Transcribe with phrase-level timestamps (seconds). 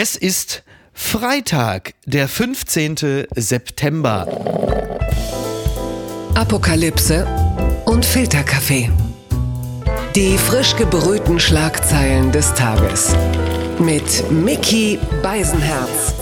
[0.00, 3.26] Es ist Freitag, der 15.
[3.34, 4.28] September.
[6.36, 7.26] Apokalypse
[7.84, 8.92] und Filterkaffee.
[10.14, 13.12] Die frisch gebrühten Schlagzeilen des Tages.
[13.80, 16.14] Mit Mickey Beisenherz.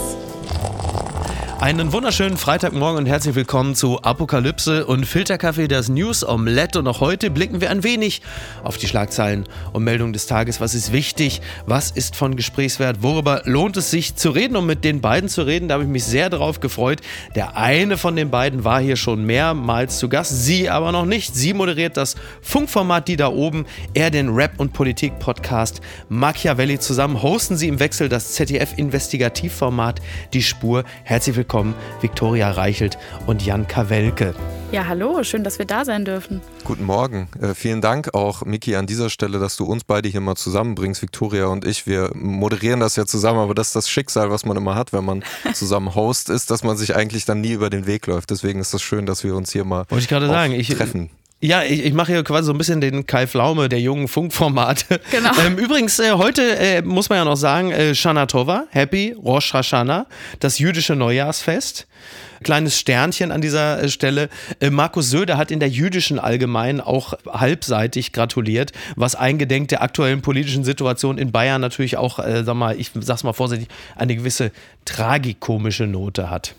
[1.58, 6.78] Einen wunderschönen Freitagmorgen und herzlich willkommen zu Apokalypse und Filterkaffee, das News Omelette.
[6.78, 8.20] Und auch heute blicken wir ein wenig
[8.62, 10.60] auf die Schlagzeilen und Meldungen des Tages.
[10.60, 11.40] Was ist wichtig?
[11.64, 12.98] Was ist von Gesprächswert?
[13.02, 14.54] Worüber lohnt es sich zu reden?
[14.54, 17.00] Um mit den beiden zu reden, da habe ich mich sehr darauf gefreut.
[17.34, 21.34] Der eine von den beiden war hier schon mehrmals zu Gast, sie aber noch nicht.
[21.34, 23.64] Sie moderiert das Funkformat Die da oben,
[23.94, 25.80] er den Rap- und Politik-Podcast
[26.10, 26.78] Machiavelli.
[26.80, 30.02] Zusammen hosten sie im Wechsel das ZDF-Investigativformat
[30.34, 30.84] Die Spur.
[31.02, 34.34] Herzlich willkommen willkommen Viktoria Reichelt und Jan Kawelke.
[34.72, 36.40] Ja, hallo, schön, dass wir da sein dürfen.
[36.64, 37.28] Guten Morgen.
[37.40, 41.02] Äh, vielen Dank auch, Miki, an dieser Stelle, dass du uns beide hier mal zusammenbringst,
[41.02, 41.86] Viktoria und ich.
[41.86, 45.04] Wir moderieren das ja zusammen, aber das ist das Schicksal, was man immer hat, wenn
[45.04, 45.22] man
[45.54, 48.30] zusammen Host ist, dass man sich eigentlich dann nie über den Weg läuft.
[48.30, 51.10] Deswegen ist das schön, dass wir uns hier mal Wollte ich gerade sagen, ich, treffen.
[51.40, 55.00] Ja, ich, ich mache hier quasi so ein bisschen den Kai Flaume der jungen Funkformate.
[55.10, 55.30] Genau.
[55.44, 59.52] Ähm, übrigens, äh, heute äh, muss man ja noch sagen, äh, Shana Tova, Happy Rosh
[59.52, 60.06] Hashanah,
[60.40, 61.86] das jüdische Neujahrsfest.
[62.42, 64.30] Kleines Sternchen an dieser äh, Stelle.
[64.60, 70.22] Äh, Markus Söder hat in der jüdischen Allgemeinen auch halbseitig gratuliert, was eingedenk der aktuellen
[70.22, 74.52] politischen Situation in Bayern natürlich auch, äh, sag mal, ich sag's mal vorsichtig, eine gewisse
[74.86, 76.54] tragikomische Note hat.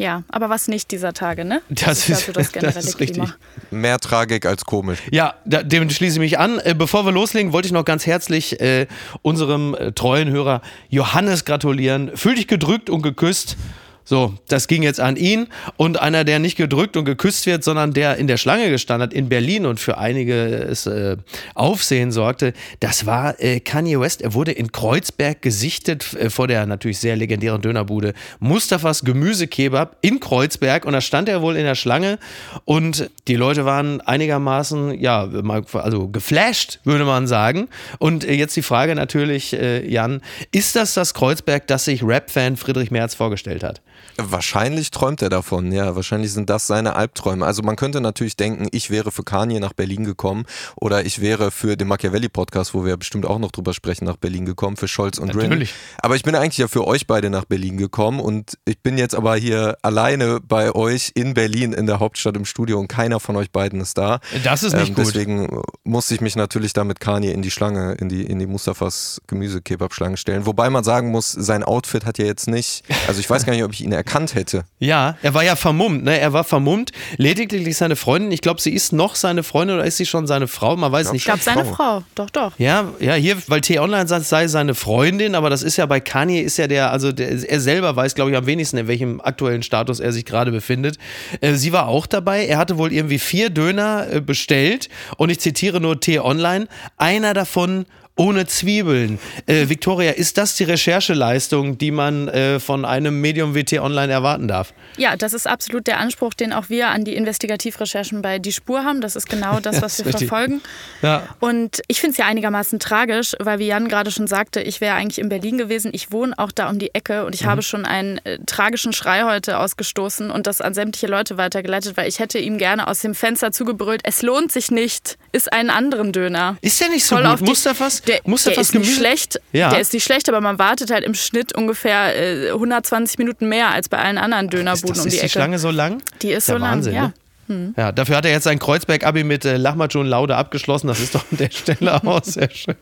[0.00, 1.60] Ja, aber was nicht dieser Tage, ne?
[1.68, 3.24] Das, ist, also das generelle das ist Klima.
[3.24, 3.38] richtig.
[3.70, 5.00] Mehr Tragik als komisch.
[5.10, 6.58] Ja, da, dem schließe ich mich an.
[6.58, 8.86] Äh, bevor wir loslegen, wollte ich noch ganz herzlich äh,
[9.20, 12.16] unserem äh, treuen Hörer Johannes gratulieren.
[12.16, 13.58] Fühl dich gedrückt und geküsst.
[14.04, 17.92] So, das ging jetzt an ihn und einer, der nicht gedrückt und geküsst wird, sondern
[17.92, 21.16] der in der Schlange gestanden hat in Berlin und für einiges äh,
[21.54, 24.22] Aufsehen sorgte, das war äh, Kanye West.
[24.22, 30.18] Er wurde in Kreuzberg gesichtet äh, vor der natürlich sehr legendären Dönerbude Mustafas Gemüsekebab in
[30.18, 32.18] Kreuzberg und da stand er wohl in der Schlange
[32.64, 35.28] und die Leute waren einigermaßen, ja,
[35.72, 37.68] also geflasht, würde man sagen.
[37.98, 40.20] Und äh, jetzt die Frage natürlich, äh, Jan,
[40.52, 43.80] ist das das Kreuzberg, das sich Rap-Fan Friedrich Merz vorgestellt hat?
[44.16, 45.96] Wahrscheinlich träumt er davon, ja.
[45.96, 47.46] Wahrscheinlich sind das seine Albträume.
[47.46, 50.44] Also man könnte natürlich denken, ich wäre für Kanye nach Berlin gekommen
[50.76, 54.44] oder ich wäre für den Machiavelli-Podcast, wo wir bestimmt auch noch drüber sprechen, nach Berlin
[54.44, 55.48] gekommen, für Scholz und Rin.
[55.48, 55.74] Natürlich.
[56.02, 59.14] Aber ich bin eigentlich ja für euch beide nach Berlin gekommen und ich bin jetzt
[59.14, 63.36] aber hier alleine bei euch in Berlin in der Hauptstadt im Studio und keiner von
[63.36, 64.20] euch beiden ist da.
[64.44, 65.06] Das ist nicht Ähm, gut.
[65.06, 68.46] Deswegen musste ich mich natürlich da mit Kanye in die Schlange, in die, in die
[68.46, 70.46] Mustafas Gemüsekebab-Schlange stellen.
[70.46, 73.64] Wobei man sagen muss, sein Outfit hat ja jetzt nicht, also ich weiß gar nicht,
[73.64, 74.64] ob ich ihn erkannt hätte.
[74.78, 76.18] Ja, er war ja vermummt, ne?
[76.18, 76.92] Er war vermummt.
[77.16, 80.48] Lediglich seine Freundin, ich glaube, sie ist noch seine Freundin oder ist sie schon seine
[80.48, 80.76] Frau?
[80.76, 81.20] Man weiß nicht.
[81.20, 81.74] Ich glaube, seine Frau.
[81.74, 82.02] Frau.
[82.14, 82.52] Doch, doch.
[82.58, 86.00] Ja, ja, hier, weil T-Online sagt, es sei seine Freundin, aber das ist ja bei
[86.00, 89.20] Kanye, ist ja der, also der, er selber weiß, glaube ich, am wenigsten, in welchem
[89.20, 90.98] aktuellen Status er sich gerade befindet.
[91.40, 92.46] Äh, sie war auch dabei.
[92.46, 97.86] Er hatte wohl irgendwie vier Döner äh, bestellt und ich zitiere nur T-Online, einer davon
[98.20, 99.18] ohne Zwiebeln.
[99.46, 104.46] Äh, Victoria, ist das die Rechercheleistung, die man äh, von einem Medium wie T-Online erwarten
[104.46, 104.74] darf?
[104.98, 108.84] Ja, das ist absolut der Anspruch, den auch wir an die Investigativrecherchen bei Die Spur
[108.84, 109.00] haben.
[109.00, 110.28] Das ist genau das, was wir richtig.
[110.28, 110.60] verfolgen.
[111.02, 111.22] Ja.
[111.40, 114.94] Und ich finde es ja einigermaßen tragisch, weil wie Jan gerade schon sagte, ich wäre
[114.96, 115.90] eigentlich in Berlin gewesen.
[115.94, 119.22] Ich wohne auch da um die Ecke und ich habe schon einen äh, tragischen Schrei
[119.22, 123.14] heute ausgestoßen und das an sämtliche Leute weitergeleitet, weil ich hätte ihm gerne aus dem
[123.14, 126.56] Fenster zugebrüllt, es lohnt sich nicht, ist einen anderen Döner.
[126.60, 127.32] Ist der nicht so Voll gut?
[127.32, 128.02] auf die- Mustafas?
[128.10, 128.20] Der,
[128.52, 129.40] der ist nicht schlecht.
[129.52, 129.70] Ja.
[129.70, 133.70] Der ist nicht schlecht, aber man wartet halt im Schnitt ungefähr äh, 120 Minuten mehr
[133.70, 135.30] als bei allen anderen Ist, Dönerbuden das, um ist die die Ecke.
[135.30, 136.02] Schlange so lang?
[136.22, 137.12] Die ist Der so lang, Wahnsinn, ja.
[137.48, 137.74] Ne?
[137.76, 140.86] Ja, dafür hat er jetzt sein Kreuzberg-Abi mit äh, und Laude abgeschlossen.
[140.86, 142.76] Das ist doch an der Stelle auch sehr schön.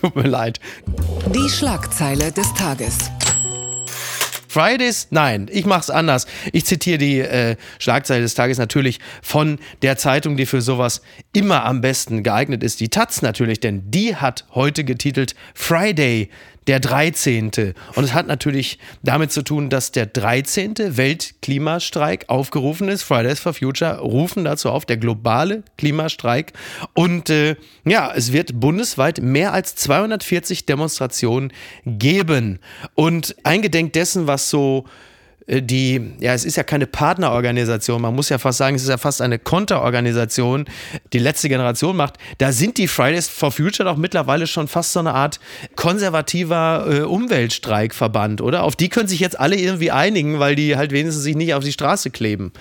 [0.00, 0.58] Tut mir leid.
[1.34, 2.96] Die Schlagzeile des Tages.
[4.54, 5.08] Fridays?
[5.10, 6.28] Nein, ich mach's anders.
[6.52, 11.64] Ich zitiere die äh, Schlagzeile des Tages natürlich von der Zeitung, die für sowas immer
[11.64, 12.78] am besten geeignet ist.
[12.78, 16.30] Die Taz natürlich, denn die hat heute getitelt Friday,
[16.66, 17.50] der 13.
[17.94, 20.96] Und es hat natürlich damit zu tun, dass der 13.
[20.96, 23.02] Weltklimastreik aufgerufen ist.
[23.02, 26.52] Fridays for Future rufen dazu auf, der globale Klimastreik.
[26.94, 31.52] Und äh, ja, es wird bundesweit mehr als 240 Demonstrationen
[31.84, 32.60] geben.
[32.94, 34.84] Und eingedenk dessen, was so
[35.46, 38.96] die, ja, es ist ja keine Partnerorganisation, man muss ja fast sagen, es ist ja
[38.96, 40.64] fast eine Konterorganisation,
[41.12, 42.14] die letzte Generation macht.
[42.38, 45.40] Da sind die Fridays for Future doch mittlerweile schon fast so eine Art
[45.76, 48.62] konservativer äh, Umweltstreikverband, oder?
[48.62, 51.64] Auf die können sich jetzt alle irgendwie einigen, weil die halt wenigstens sich nicht auf
[51.64, 52.52] die Straße kleben.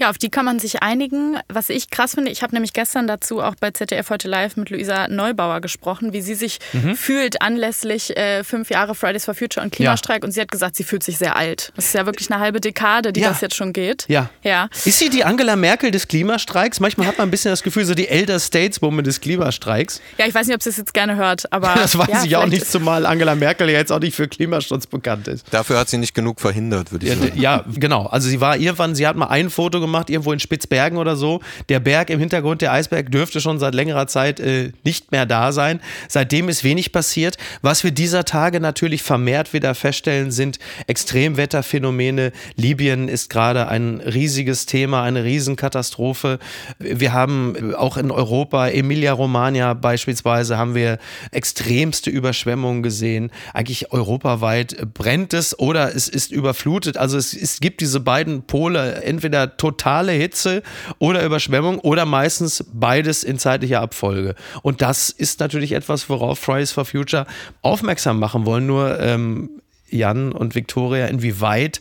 [0.00, 1.36] Ja, auf die kann man sich einigen.
[1.48, 4.70] Was ich krass finde, ich habe nämlich gestern dazu auch bei ZDF heute live mit
[4.70, 6.96] Luisa Neubauer gesprochen, wie sie sich mhm.
[6.96, 10.22] fühlt anlässlich äh, fünf Jahre Fridays for Future und Klimastreik.
[10.22, 10.26] Ja.
[10.26, 11.70] Und sie hat gesagt, sie fühlt sich sehr alt.
[11.76, 13.28] Das ist ja wirklich eine halbe Dekade, die ja.
[13.28, 14.06] das jetzt schon geht.
[14.08, 14.30] Ja.
[14.42, 14.70] ja.
[14.86, 16.80] Ist sie die Angela Merkel des Klimastreiks?
[16.80, 20.00] Manchmal hat man ein bisschen das Gefühl, so die Elder Stateswoman des Klimastreiks.
[20.16, 21.74] Ja, ich weiß nicht, ob sie es jetzt gerne hört, aber.
[21.76, 24.86] das weiß ja, ich auch nicht, zumal Angela Merkel ja jetzt auch nicht für Klimaschutz
[24.86, 25.44] bekannt ist.
[25.50, 27.32] Dafür hat sie nicht genug verhindert, würde ich sagen.
[27.38, 28.06] Ja, genau.
[28.06, 31.16] Also sie war irgendwann, sie hat mal ein Foto gemacht, irgendwo in Spitz Bergen oder
[31.16, 31.40] so.
[31.68, 35.52] Der Berg im Hintergrund, der Eisberg, dürfte schon seit längerer Zeit äh, nicht mehr da
[35.52, 35.80] sein.
[36.08, 37.36] Seitdem ist wenig passiert.
[37.62, 42.32] Was wir dieser Tage natürlich vermehrt wieder feststellen, sind Extremwetterphänomene.
[42.56, 46.38] Libyen ist gerade ein riesiges Thema, eine Riesenkatastrophe.
[46.78, 50.98] Wir haben auch in Europa, Emilia-Romagna beispielsweise, haben wir
[51.30, 53.30] extremste Überschwemmungen gesehen.
[53.54, 56.96] Eigentlich europaweit brennt es oder es ist überflutet.
[56.96, 60.62] Also es, es gibt diese beiden Pole, entweder totale Hitze
[60.98, 64.34] oder Überschwemmung oder meistens beides in zeitlicher Abfolge.
[64.62, 67.26] Und das ist natürlich etwas, worauf Fridays for Future
[67.62, 68.66] aufmerksam machen wollen.
[68.66, 71.80] Nur ähm, Jan und Victoria, inwieweit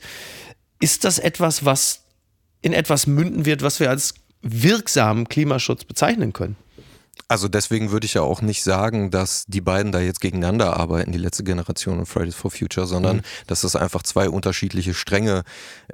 [0.80, 2.06] ist das etwas, was
[2.62, 6.56] in etwas münden wird, was wir als wirksamen Klimaschutz bezeichnen können?
[7.27, 11.12] Also deswegen würde ich ja auch nicht sagen, dass die beiden da jetzt gegeneinander arbeiten,
[11.12, 13.21] die letzte Generation und Fridays for Future, sondern mhm.
[13.48, 15.44] dass das einfach zwei unterschiedliche Stränge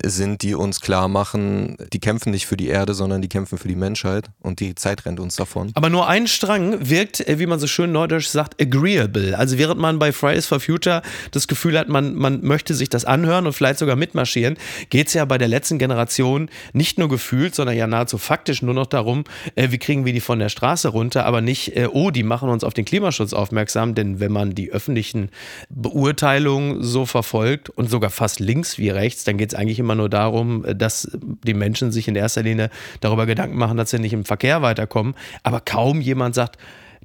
[0.01, 3.67] sind, die uns klar machen, die kämpfen nicht für die Erde, sondern die kämpfen für
[3.67, 5.71] die Menschheit und die Zeit rennt uns davon.
[5.73, 9.37] Aber nur ein Strang wirkt, äh, wie man so schön neudeutsch sagt, agreeable.
[9.37, 11.01] Also während man bei Fridays for Future
[11.31, 14.57] das Gefühl hat, man, man möchte sich das anhören und vielleicht sogar mitmarschieren,
[14.89, 18.73] geht es ja bei der letzten Generation nicht nur gefühlt, sondern ja nahezu faktisch nur
[18.73, 19.23] noch darum,
[19.55, 22.49] äh, wie kriegen wir die von der Straße runter aber nicht, äh, oh, die machen
[22.49, 25.29] uns auf den Klimaschutz aufmerksam, denn wenn man die öffentlichen
[25.69, 30.09] Beurteilungen so verfolgt und sogar fast links wie rechts, dann geht es eigentlich immer nur
[30.09, 32.69] darum, äh, dass die Menschen sich in erster Linie
[32.99, 35.15] darüber Gedanken machen, dass sie nicht im Verkehr weiterkommen.
[35.43, 36.57] Aber kaum jemand sagt,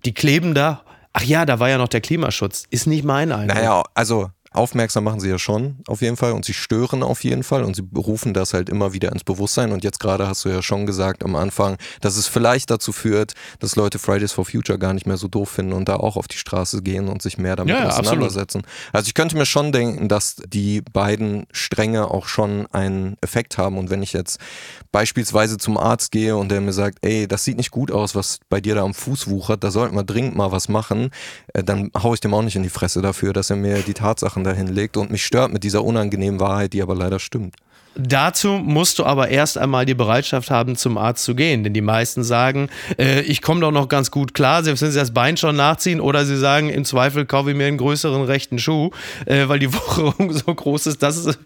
[0.05, 0.83] die kleben da.
[1.13, 2.65] Ach ja, da war ja noch der Klimaschutz.
[2.71, 3.57] Ist nicht mein Eindruck.
[3.57, 7.45] Naja, also Aufmerksam machen sie ja schon, auf jeden Fall, und sie stören auf jeden
[7.45, 9.71] Fall und sie berufen das halt immer wieder ins Bewusstsein.
[9.71, 13.35] Und jetzt gerade hast du ja schon gesagt am Anfang, dass es vielleicht dazu führt,
[13.61, 16.27] dass Leute Fridays for Future gar nicht mehr so doof finden und da auch auf
[16.27, 18.59] die Straße gehen und sich mehr damit ja, auseinandersetzen.
[18.59, 18.95] Absolut.
[18.95, 23.79] Also ich könnte mir schon denken, dass die beiden Stränge auch schon einen Effekt haben.
[23.79, 24.41] Und wenn ich jetzt
[24.91, 28.41] beispielsweise zum Arzt gehe und der mir sagt, ey, das sieht nicht gut aus, was
[28.49, 31.11] bei dir da am Fuß wuchert, da sollten wir dringend mal was machen,
[31.55, 33.95] äh, dann haue ich dem auch nicht in die Fresse dafür, dass er mir die
[33.95, 37.57] Tatsachen Sachen dahin legt und mich stört mit dieser unangenehmen Wahrheit, die aber leider stimmt.
[37.97, 41.65] Dazu musst du aber erst einmal die Bereitschaft haben, zum Arzt zu gehen.
[41.65, 44.99] Denn die meisten sagen, äh, ich komme doch noch ganz gut klar, selbst wenn sie
[44.99, 46.01] das Bein schon nachziehen.
[46.01, 48.91] Oder sie sagen, im Zweifel kaufe ich mir einen größeren rechten Schuh,
[49.27, 51.03] äh, weil die Wucherung so groß ist.
[51.03, 51.39] Das ist,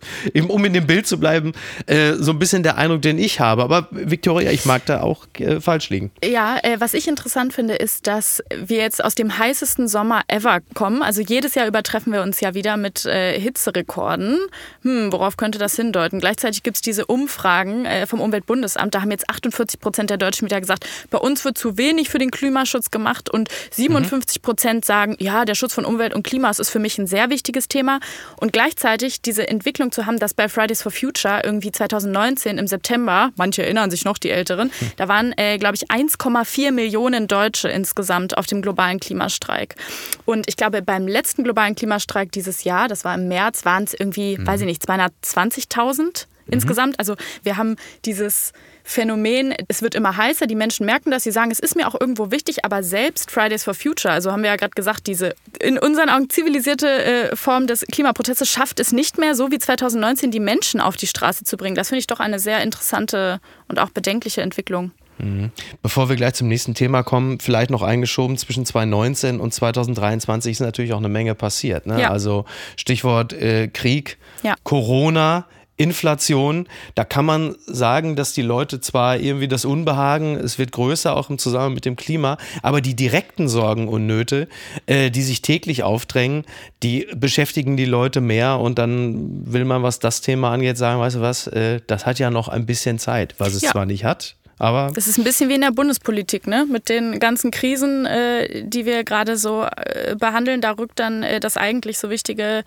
[0.49, 1.53] um in dem Bild zu bleiben,
[1.87, 3.63] äh, so ein bisschen der Eindruck, den ich habe.
[3.63, 6.11] Aber Victoria, ich mag da auch äh, falsch liegen.
[6.23, 10.59] Ja, äh, was ich interessant finde, ist, dass wir jetzt aus dem heißesten Sommer ever
[10.75, 11.03] kommen.
[11.03, 14.39] Also jedes Jahr übertreffen wir uns ja wieder mit äh, Hitzerekorden.
[14.83, 16.21] Hm, worauf könnte das hindeuten?
[16.21, 18.93] Gleich Gleichzeitig gibt es diese Umfragen äh, vom Umweltbundesamt.
[18.93, 22.19] Da haben jetzt 48 Prozent der Deutschen wieder gesagt, bei uns wird zu wenig für
[22.19, 23.31] den Klimaschutz gemacht.
[23.31, 27.07] Und 57 Prozent sagen, ja, der Schutz von Umwelt und Klima ist für mich ein
[27.07, 28.01] sehr wichtiges Thema.
[28.41, 33.31] Und gleichzeitig diese Entwicklung zu haben, dass bei Fridays for Future irgendwie 2019 im September,
[33.37, 34.91] manche erinnern sich noch, die Älteren, hm.
[34.97, 39.77] da waren, äh, glaube ich, 1,4 Millionen Deutsche insgesamt auf dem globalen Klimastreik.
[40.25, 43.95] Und ich glaube, beim letzten globalen Klimastreik dieses Jahr, das war im März, waren es
[43.95, 44.49] irgendwie, mhm.
[44.49, 46.24] weiß ich nicht, 220.000 Mhm.
[46.47, 46.99] Insgesamt.
[46.99, 48.53] Also wir haben dieses
[48.87, 51.99] Phänomen, es wird immer heißer, die Menschen merken das, sie sagen, es ist mir auch
[51.99, 55.79] irgendwo wichtig, aber selbst Fridays for Future, also haben wir ja gerade gesagt, diese in
[55.79, 60.41] unseren Augen zivilisierte äh, Form des Klimaprotestes schafft es nicht mehr, so wie 2019 die
[60.41, 61.77] Menschen auf die Straße zu bringen.
[61.77, 64.93] Das finde ich doch eine sehr interessante und auch bedenkliche Entwicklung.
[65.19, 65.51] Mhm.
[65.83, 70.61] Bevor wir gleich zum nächsten Thema kommen, vielleicht noch eingeschoben, zwischen 2019 und 2023 ist
[70.61, 71.87] natürlich auch eine Menge passiert.
[71.87, 72.03] Ne?
[72.03, 72.11] Ja.
[72.11, 72.45] Also
[72.77, 74.57] Stichwort äh, Krieg, ja.
[74.63, 80.73] Corona, Inflation, da kann man sagen, dass die Leute zwar irgendwie das Unbehagen, es wird
[80.73, 84.49] größer auch im Zusammenhang mit dem Klima, aber die direkten Sorgen und Nöte,
[84.87, 86.45] äh, die sich täglich aufdrängen,
[86.83, 91.17] die beschäftigen die Leute mehr und dann will man, was das Thema angeht, sagen, weißt
[91.17, 93.71] du was, äh, das hat ja noch ein bisschen Zeit, was es ja.
[93.73, 96.67] zwar nicht hat, aber das ist ein bisschen wie in der Bundespolitik, ne?
[96.71, 101.41] Mit den ganzen Krisen, äh, die wir gerade so äh, behandeln, da rückt dann äh,
[101.41, 102.63] das eigentlich so wichtige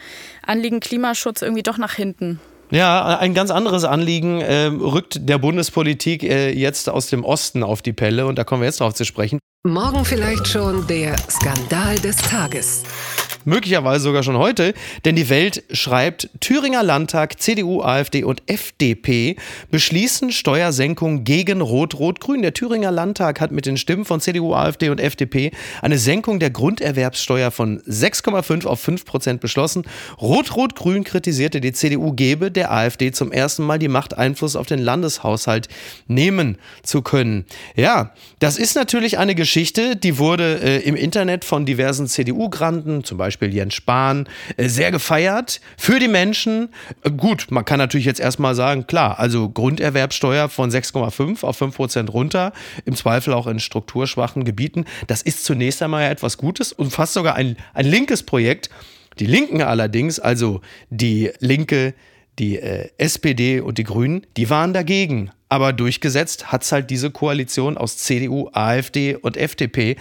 [0.46, 2.40] Anliegen Klimaschutz irgendwie doch nach hinten.
[2.70, 7.82] Ja, ein ganz anderes Anliegen äh, rückt der Bundespolitik äh, jetzt aus dem Osten auf
[7.82, 9.40] die Pelle und da kommen wir jetzt drauf zu sprechen.
[9.66, 12.84] Morgen vielleicht schon der Skandal des Tages.
[13.48, 14.74] Möglicherweise sogar schon heute,
[15.06, 19.38] denn die Welt schreibt, Thüringer Landtag, CDU, AfD und FDP
[19.72, 22.42] beschließen Steuersenkung gegen Rot-Rot-Grün.
[22.42, 25.52] Der Thüringer Landtag hat mit den Stimmen von CDU, AfD und FDP
[25.82, 29.86] eine Senkung der Grunderwerbssteuer von 6,5 auf 5 Prozent beschlossen.
[30.22, 34.80] Rot-Rot-Grün kritisierte, die CDU gebe der AfD zum ersten Mal die Macht, Einfluss auf den
[34.80, 35.70] Landeshaushalt
[36.08, 37.46] nehmen zu können.
[37.78, 43.18] Ja, das ist natürlich eine Geschichte, die wurde äh, im Internet von diversen CDU-Granden, zum
[43.18, 44.28] Beispiel Jens Spahn,
[44.58, 45.62] äh, sehr gefeiert.
[45.78, 46.70] Für die Menschen,
[47.04, 51.76] äh, gut, man kann natürlich jetzt erstmal sagen, klar, also Grunderwerbsteuer von 6,5 auf 5
[51.76, 52.54] Prozent runter,
[52.86, 54.86] im Zweifel auch in strukturschwachen Gebieten.
[55.08, 58.70] Das ist zunächst einmal ja etwas Gutes und fast sogar ein, ein linkes Projekt.
[59.20, 61.94] Die Linken allerdings, also die Linke,
[62.40, 65.32] die äh, SPD und die Grünen, die waren dagegen.
[65.50, 69.96] Aber durchgesetzt hat es halt diese Koalition aus CDU, AfD und FDP.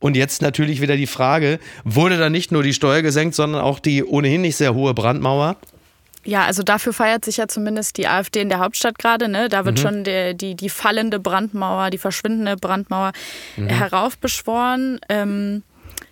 [0.00, 3.80] Und jetzt natürlich wieder die Frage, wurde da nicht nur die Steuer gesenkt, sondern auch
[3.80, 5.56] die ohnehin nicht sehr hohe Brandmauer?
[6.24, 9.28] Ja, also dafür feiert sich ja zumindest die AfD in der Hauptstadt gerade.
[9.28, 9.48] Ne?
[9.48, 9.82] Da wird mhm.
[9.82, 13.12] schon der, die, die fallende Brandmauer, die verschwindende Brandmauer
[13.56, 13.68] mhm.
[13.68, 15.00] heraufbeschworen.
[15.08, 15.62] Ähm,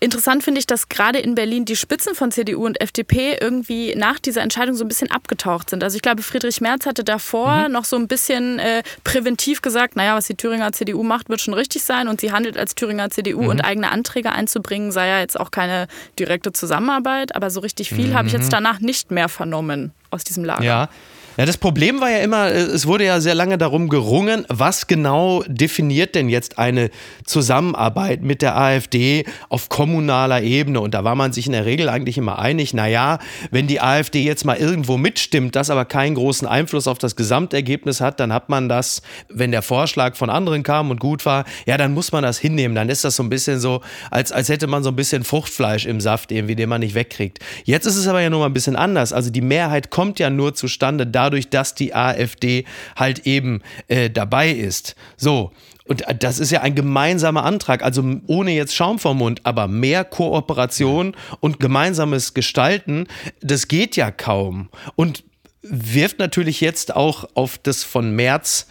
[0.00, 4.18] Interessant finde ich, dass gerade in Berlin die Spitzen von CDU und FDP irgendwie nach
[4.18, 5.82] dieser Entscheidung so ein bisschen abgetaucht sind.
[5.82, 7.72] Also ich glaube, Friedrich Merz hatte davor mhm.
[7.72, 11.54] noch so ein bisschen äh, präventiv gesagt, naja, was die Thüringer CDU macht, wird schon
[11.54, 13.48] richtig sein und sie handelt als Thüringer CDU mhm.
[13.48, 15.88] und eigene Anträge einzubringen, sei ja jetzt auch keine
[16.18, 18.14] direkte Zusammenarbeit, aber so richtig viel mhm.
[18.14, 20.62] habe ich jetzt danach nicht mehr vernommen aus diesem Lager.
[20.62, 20.88] Ja,
[21.36, 24.86] ja, das Problem war ja immer, äh, es wurde ja sehr lange darum gerungen, was
[24.86, 26.90] genau definiert denn jetzt eine
[27.24, 30.80] Zusammenarbeit mit der AfD auf kommunaler Ebene.
[30.80, 33.18] Und da war man sich in der Regel eigentlich immer einig, naja,
[33.50, 38.00] wenn die AfD jetzt mal irgendwo mitstimmt, das aber keinen großen Einfluss auf das Gesamtergebnis
[38.00, 41.76] hat, dann hat man das, wenn der Vorschlag von anderen kam und gut war, ja,
[41.76, 42.74] dann muss man das hinnehmen.
[42.74, 45.84] Dann ist das so ein bisschen so, als, als hätte man so ein bisschen Fruchtfleisch
[45.84, 47.40] im Saft irgendwie, den man nicht wegkriegt.
[47.64, 49.12] Jetzt ist es aber ja nur mal ein bisschen anders.
[49.12, 52.64] Also die Mehrheit kommt ja nur zustande da dadurch, dass die AfD
[52.94, 54.94] halt eben äh, dabei ist.
[55.16, 55.52] So,
[55.86, 60.04] und das ist ja ein gemeinsamer Antrag, also ohne jetzt Schaum vom Mund, aber mehr
[60.04, 63.06] Kooperation und gemeinsames Gestalten,
[63.40, 64.68] das geht ja kaum.
[64.96, 65.24] Und
[65.62, 68.68] wirft natürlich jetzt auch auf das von März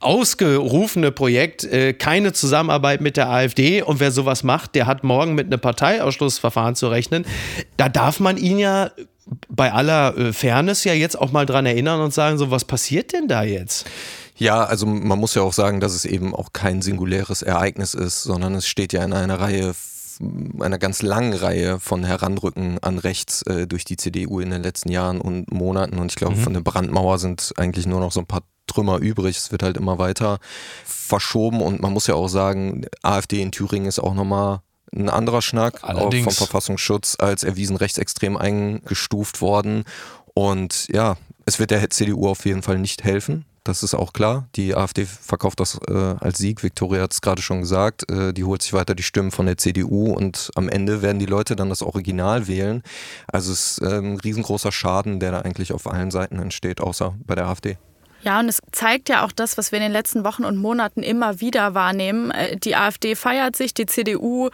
[0.00, 5.34] ausgerufene Projekt äh, keine Zusammenarbeit mit der AfD und wer sowas macht, der hat morgen
[5.34, 7.26] mit einem Parteiausschlussverfahren zu rechnen.
[7.76, 8.92] Da darf man ihn ja
[9.48, 13.12] bei aller äh, Fairness ja jetzt auch mal dran erinnern und sagen, so was passiert
[13.12, 13.86] denn da jetzt?
[14.36, 18.22] Ja, also man muss ja auch sagen, dass es eben auch kein singuläres Ereignis ist,
[18.22, 19.74] sondern es steht ja in einer Reihe
[20.60, 24.90] einer ganz langen Reihe von Heranrücken an rechts äh, durch die CDU in den letzten
[24.90, 25.98] Jahren und Monaten.
[25.98, 26.40] Und ich glaube, mhm.
[26.40, 29.36] von der Brandmauer sind eigentlich nur noch so ein paar Trümmer übrig.
[29.36, 30.38] Es wird halt immer weiter
[30.84, 34.60] verschoben und man muss ja auch sagen, AfD in Thüringen ist auch nochmal
[34.94, 36.26] ein anderer Schnack, Allerdings.
[36.26, 39.84] auch vom Verfassungsschutz als erwiesen rechtsextrem eingestuft worden.
[40.34, 41.16] Und ja,
[41.46, 43.44] es wird der CDU auf jeden Fall nicht helfen.
[43.64, 44.48] Das ist auch klar.
[44.54, 46.62] Die AfD verkauft das äh, als Sieg.
[46.62, 48.10] Viktoria hat es gerade schon gesagt.
[48.10, 51.26] Äh, die holt sich weiter die Stimmen von der CDU und am Ende werden die
[51.26, 52.82] Leute dann das Original wählen.
[53.26, 57.14] Also es ist äh, ein riesengroßer Schaden, der da eigentlich auf allen Seiten entsteht, außer
[57.26, 57.76] bei der AfD.
[58.22, 61.02] Ja, und es zeigt ja auch das, was wir in den letzten Wochen und Monaten
[61.02, 62.30] immer wieder wahrnehmen.
[62.32, 64.50] Äh, die AfD feiert sich, die CDU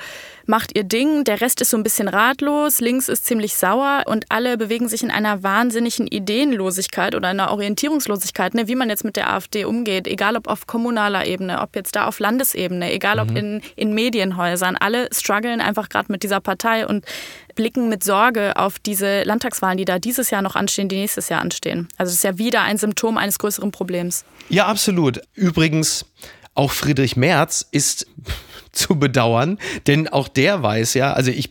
[0.47, 4.27] macht ihr Ding, der Rest ist so ein bisschen ratlos, links ist ziemlich sauer und
[4.29, 9.17] alle bewegen sich in einer wahnsinnigen Ideenlosigkeit oder einer Orientierungslosigkeit, ne, wie man jetzt mit
[9.17, 13.31] der AfD umgeht, egal ob auf kommunaler Ebene, ob jetzt da auf Landesebene, egal ob
[13.31, 13.37] mhm.
[13.37, 14.77] in, in Medienhäusern.
[14.77, 17.07] Alle strugglen einfach gerade mit dieser Partei und
[17.55, 21.41] blicken mit Sorge auf diese Landtagswahlen, die da dieses Jahr noch anstehen, die nächstes Jahr
[21.41, 21.89] anstehen.
[21.97, 24.25] Also es ist ja wieder ein Symptom eines größeren Problems.
[24.49, 25.21] Ja, absolut.
[25.35, 26.07] Übrigens,
[26.55, 28.07] auch Friedrich Merz ist
[28.73, 31.51] zu bedauern, denn auch der weiß ja, also ich,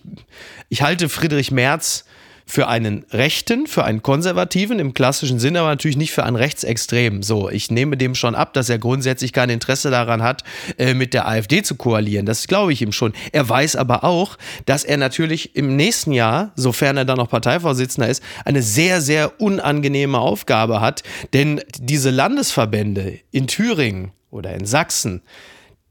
[0.70, 2.06] ich halte Friedrich Merz
[2.54, 7.24] für einen Rechten, für einen Konservativen im klassischen Sinne, aber natürlich nicht für einen Rechtsextremen.
[7.24, 10.44] So, ich nehme dem schon ab, dass er grundsätzlich kein Interesse daran hat,
[10.78, 12.28] äh, mit der AfD zu koalieren.
[12.28, 13.14] Das glaube ich ihm schon.
[13.32, 18.08] Er weiß aber auch, dass er natürlich im nächsten Jahr, sofern er dann noch Parteivorsitzender
[18.08, 21.02] ist, eine sehr, sehr unangenehme Aufgabe hat.
[21.34, 25.24] Denn diese Landesverbände in Thüringen oder in Sachsen,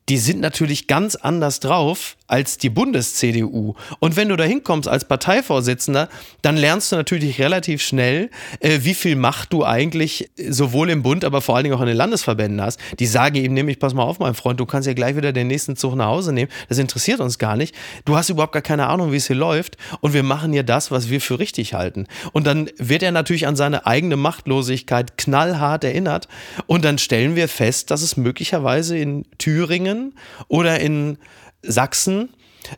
[0.09, 3.75] die sind natürlich ganz anders drauf als die Bundes-CDU.
[4.01, 6.09] Und wenn du da hinkommst als Parteivorsitzender,
[6.41, 8.31] dann lernst du natürlich relativ schnell,
[8.61, 11.89] äh, wie viel Macht du eigentlich sowohl im Bund, aber vor allen Dingen auch in
[11.89, 12.81] den Landesverbänden hast.
[12.99, 15.47] Die sagen ihm nämlich, pass mal auf, mein Freund, du kannst ja gleich wieder den
[15.47, 16.51] nächsten Zug nach Hause nehmen.
[16.69, 17.75] Das interessiert uns gar nicht.
[18.07, 19.77] Du hast überhaupt gar keine Ahnung, wie es hier läuft.
[20.01, 22.07] Und wir machen hier das, was wir für richtig halten.
[22.33, 26.29] Und dann wird er natürlich an seine eigene Machtlosigkeit knallhart erinnert.
[26.67, 29.92] Und dann stellen wir fest, dass es möglicherweise in Thüringen
[30.49, 31.19] oder in
[31.63, 32.31] Sachsen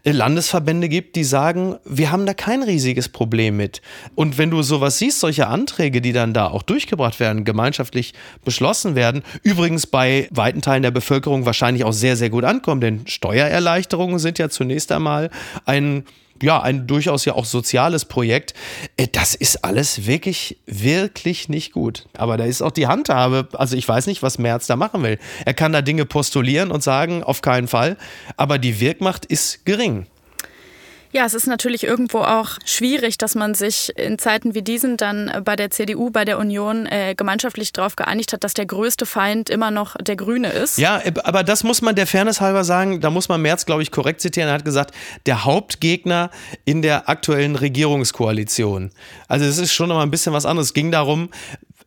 [0.03, 3.83] äh, Landesverbände gibt, die sagen, wir haben da kein riesiges Problem mit.
[4.15, 8.95] Und wenn du sowas siehst, solche Anträge, die dann da auch durchgebracht werden, gemeinschaftlich beschlossen
[8.95, 14.19] werden, übrigens bei weiten Teilen der Bevölkerung wahrscheinlich auch sehr, sehr gut ankommen, denn Steuererleichterungen
[14.19, 15.31] sind ja zunächst einmal
[15.65, 16.05] ein
[16.45, 18.55] ja, ein durchaus ja auch soziales Projekt.
[18.97, 22.07] Äh, das ist alles wirklich, wirklich nicht gut.
[22.17, 25.19] Aber da ist auch die Handhabe, also ich weiß nicht, was Merz da machen will.
[25.45, 27.97] Er kann da Dinge postulieren und sagen, auf keinen Fall.
[28.37, 30.07] Aber die Wirkmacht ist gering.
[31.15, 35.31] Ja, es ist natürlich irgendwo auch schwierig, dass man sich in Zeiten wie diesen dann
[35.45, 39.49] bei der CDU, bei der Union äh, gemeinschaftlich darauf geeinigt hat, dass der größte Feind
[39.49, 40.77] immer noch der Grüne ist.
[40.77, 43.85] Ja, äh, aber das muss man der Fairness halber sagen, da muss man Merz, glaube
[43.85, 44.49] ich, korrekt zitieren.
[44.49, 44.93] Er hat gesagt,
[45.27, 46.31] der Hauptgegner
[46.65, 48.91] in der aktuellen Regierungskoalition.
[49.29, 50.71] Also es ist schon noch mal ein bisschen was anderes.
[50.71, 51.29] Es ging darum,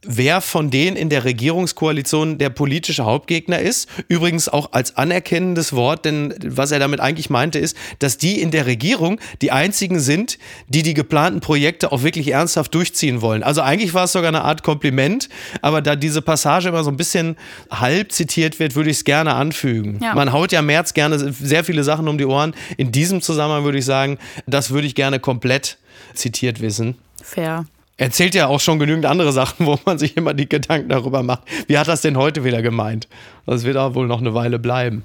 [0.08, 3.90] wer von denen in der Regierungskoalition der politische Hauptgegner ist.
[4.08, 8.52] Übrigens auch als anerkennendes Wort, denn was er damit eigentlich meinte, ist, dass die in
[8.52, 10.38] der Regierung die einzigen sind,
[10.68, 13.44] die die geplanten Projekte auch wirklich ernsthaft durchziehen wollen.
[13.44, 15.30] Also eigentlich war es sogar eine Art Kompliment,
[15.62, 17.36] aber da diese Passage immer so ein bisschen
[17.70, 20.00] halb zitiert wird, würde ich es gerne anfügen.
[20.02, 20.16] Ja.
[20.16, 22.56] Man haut ja März gerne sehr viele Sachen um die Ohren.
[22.78, 25.78] In diesem Zusammenhang würde ich sagen, das würde ich gerne komplett
[26.14, 26.96] zitiert wissen.
[27.22, 27.66] Fair
[27.98, 31.44] erzählt ja auch schon genügend andere Sachen, wo man sich immer die Gedanken darüber macht.
[31.68, 33.08] Wie hat das denn heute wieder gemeint?
[33.46, 35.04] Das wird auch wohl noch eine Weile bleiben.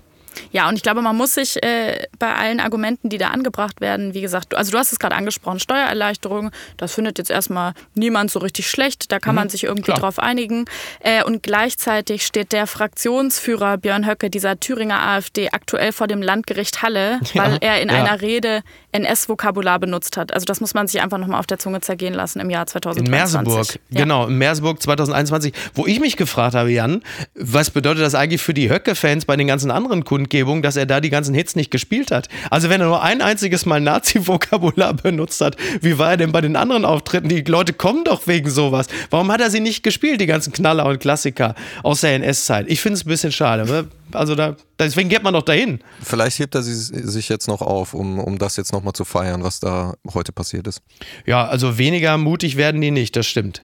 [0.50, 4.14] Ja, und ich glaube, man muss sich äh, bei allen Argumenten, die da angebracht werden,
[4.14, 8.38] wie gesagt, also du hast es gerade angesprochen, Steuererleichterung, das findet jetzt erstmal niemand so
[8.38, 10.00] richtig schlecht, da kann mhm, man sich irgendwie klar.
[10.00, 10.64] drauf einigen.
[11.00, 16.82] Äh, und gleichzeitig steht der Fraktionsführer Björn Höcke dieser Thüringer AfD aktuell vor dem Landgericht
[16.82, 18.04] Halle, weil ja, er in ja.
[18.04, 20.32] einer Rede NS-Vokabular benutzt hat.
[20.32, 23.04] Also das muss man sich einfach nochmal auf der Zunge zergehen lassen im Jahr 2020.
[23.06, 24.00] In Merseburg, ja.
[24.00, 27.02] genau, in Merseburg 2021, wo ich mich gefragt habe, Jan,
[27.34, 30.22] was bedeutet das eigentlich für die Höcke-Fans bei den ganzen anderen Kunden?
[30.22, 32.28] Kundgebung, dass er da die ganzen Hits nicht gespielt hat.
[32.50, 36.40] Also wenn er nur ein einziges Mal Nazi-Vokabular benutzt hat, wie war er denn bei
[36.40, 37.28] den anderen Auftritten?
[37.28, 38.86] Die Leute kommen doch wegen sowas.
[39.10, 42.66] Warum hat er sie nicht gespielt, die ganzen Knaller und Klassiker aus der NS-Zeit?
[42.68, 43.88] Ich finde es ein bisschen schade.
[44.16, 45.80] Also da, deswegen geht man doch dahin.
[46.02, 49.60] Vielleicht hebt er sich jetzt noch auf, um, um das jetzt nochmal zu feiern, was
[49.60, 50.82] da heute passiert ist.
[51.26, 53.62] Ja, also weniger mutig werden die nicht, das stimmt.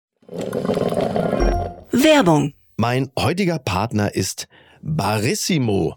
[1.92, 2.54] Werbung.
[2.76, 4.48] Mein heutiger Partner ist
[4.82, 5.96] Barissimo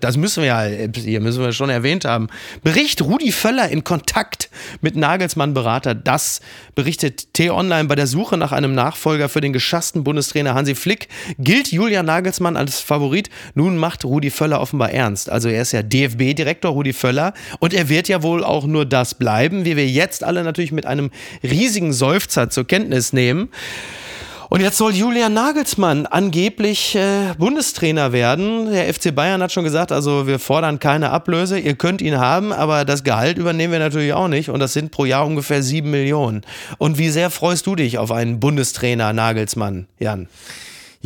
[0.00, 2.28] das müssen wir ja, hier müssen wir schon erwähnt haben.
[2.62, 5.94] Bericht Rudi Völler in Kontakt mit Nagelsmann-Berater.
[5.94, 6.40] Das
[6.74, 11.08] berichtet T-Online bei der Suche nach einem Nachfolger für den geschassten Bundestrainer Hansi Flick.
[11.38, 13.30] Gilt Julian Nagelsmann als Favorit?
[13.54, 15.30] Nun macht Rudi Völler offenbar ernst.
[15.30, 19.14] Also er ist ja DFB-Direktor Rudi Völler und er wird ja wohl auch nur das
[19.14, 21.10] bleiben, wie wir jetzt alle natürlich mit einem
[21.42, 23.48] riesigen Seufzer zur Kenntnis nehmen.
[24.48, 28.70] Und jetzt soll Julian Nagelsmann angeblich äh, Bundestrainer werden.
[28.70, 32.52] Der FC Bayern hat schon gesagt, also wir fordern keine Ablöse, ihr könnt ihn haben,
[32.52, 34.50] aber das Gehalt übernehmen wir natürlich auch nicht.
[34.50, 36.42] Und das sind pro Jahr ungefähr sieben Millionen.
[36.78, 40.28] Und wie sehr freust du dich auf einen Bundestrainer Nagelsmann, Jan?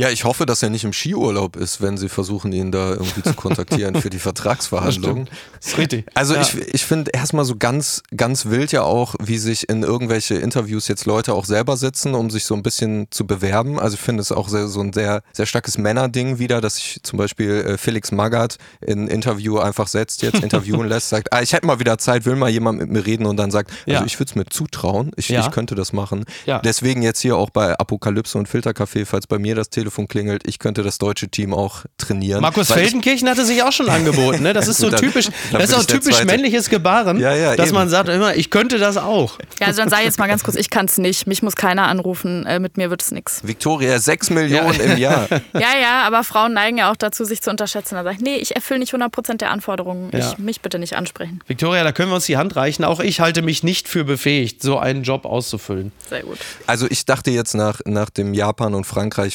[0.01, 3.23] Ja, ich hoffe, dass er nicht im Skiurlaub ist, wenn sie versuchen, ihn da irgendwie
[3.23, 5.29] zu kontaktieren für die Vertragsverhandlungen.
[5.61, 6.07] Das ist richtig.
[6.15, 6.41] Also Ja.
[6.41, 10.89] ich, ich finde erstmal so ganz, ganz wild ja auch, wie sich in irgendwelche Interviews
[10.89, 13.79] jetzt Leute auch selber sitzen, um sich so ein bisschen zu bewerben.
[13.79, 17.01] Also ich finde es auch sehr, so ein sehr, sehr starkes Männerding wieder, dass sich
[17.03, 21.43] zum Beispiel äh, Felix Magath in ein Interview einfach setzt, jetzt interviewen lässt, sagt, ah,
[21.43, 24.01] ich hätte mal wieder Zeit, will mal jemand mit mir reden und dann sagt, also
[24.01, 24.03] Ja.
[24.07, 25.41] ich würde es mir zutrauen, ich, Ja.
[25.41, 26.25] ich könnte das machen.
[26.65, 30.59] Deswegen jetzt hier auch bei Apokalypse und Filtercafé, falls bei mir das Telefon klingelt, ich
[30.59, 32.40] könnte das deutsche Team auch trainieren.
[32.42, 34.42] Markus ich- Feldenkirchen hatte sich auch schon angeboten.
[34.42, 34.53] Ne?
[34.53, 37.57] Das ist so Dann- typisch, dann das ist auch ich typisch männliches Gebaren, Ja, ja,
[37.57, 37.74] dass eben.
[37.76, 39.38] man sagt immer, ich könnte das auch.
[39.61, 41.26] Ja, also dann sag jetzt mal ganz kurz, ich kann es nicht.
[41.26, 42.46] Mich muss keiner anrufen.
[42.46, 43.40] Äh, mit mir wird es nichts.
[43.46, 45.29] Victoria, 6 Millionen im Jahr.
[45.53, 47.94] Ja, ja, aber Frauen neigen ja auch dazu, sich zu unterschätzen.
[47.96, 50.11] Da sage ich, nee, ich erfülle nicht 100% der Anforderungen.
[50.12, 50.18] Ja.
[50.33, 51.40] Ich, mich bitte nicht ansprechen.
[51.46, 52.85] Victoria, da können wir uns die Hand reichen.
[52.85, 55.92] Auch ich halte mich nicht für befähigt, so einen Job auszufüllen.
[56.09, 56.38] Sehr gut.
[56.66, 59.31] Also ich dachte jetzt nach, nach dem Japan- und Frankreich-Vergleich,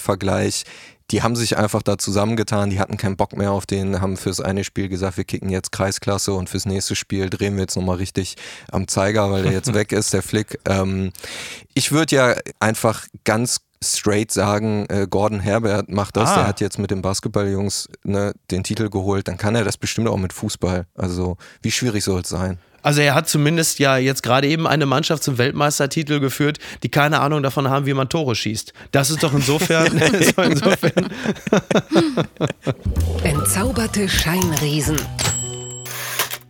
[1.12, 4.42] die haben sich einfach da zusammengetan, die hatten keinen Bock mehr auf den, haben fürs
[4.42, 7.98] eine Spiel gesagt, wir kicken jetzt Kreisklasse und fürs nächste Spiel drehen wir jetzt nochmal
[7.98, 8.36] richtig
[8.72, 10.60] am Zeiger, weil der jetzt weg ist, der Flick.
[10.66, 11.12] Ähm,
[11.76, 16.36] ich würde ja einfach ganz straight sagen, äh, Gordon Herbert macht das, Ah.
[16.36, 20.08] der hat jetzt mit den Basketballjungs ne, den Titel geholt, dann kann er das bestimmt
[20.08, 20.88] auch mit Fußball.
[20.96, 22.58] Also wie schwierig soll es sein?
[22.86, 27.20] Also er hat zumindest ja jetzt gerade eben eine Mannschaft zum Weltmeistertitel geführt, die keine
[27.20, 28.74] Ahnung davon haben, wie man Tore schießt.
[28.92, 31.10] Das ist doch insofern, ist doch insofern
[33.24, 34.98] Entzauberte Scheinriesen.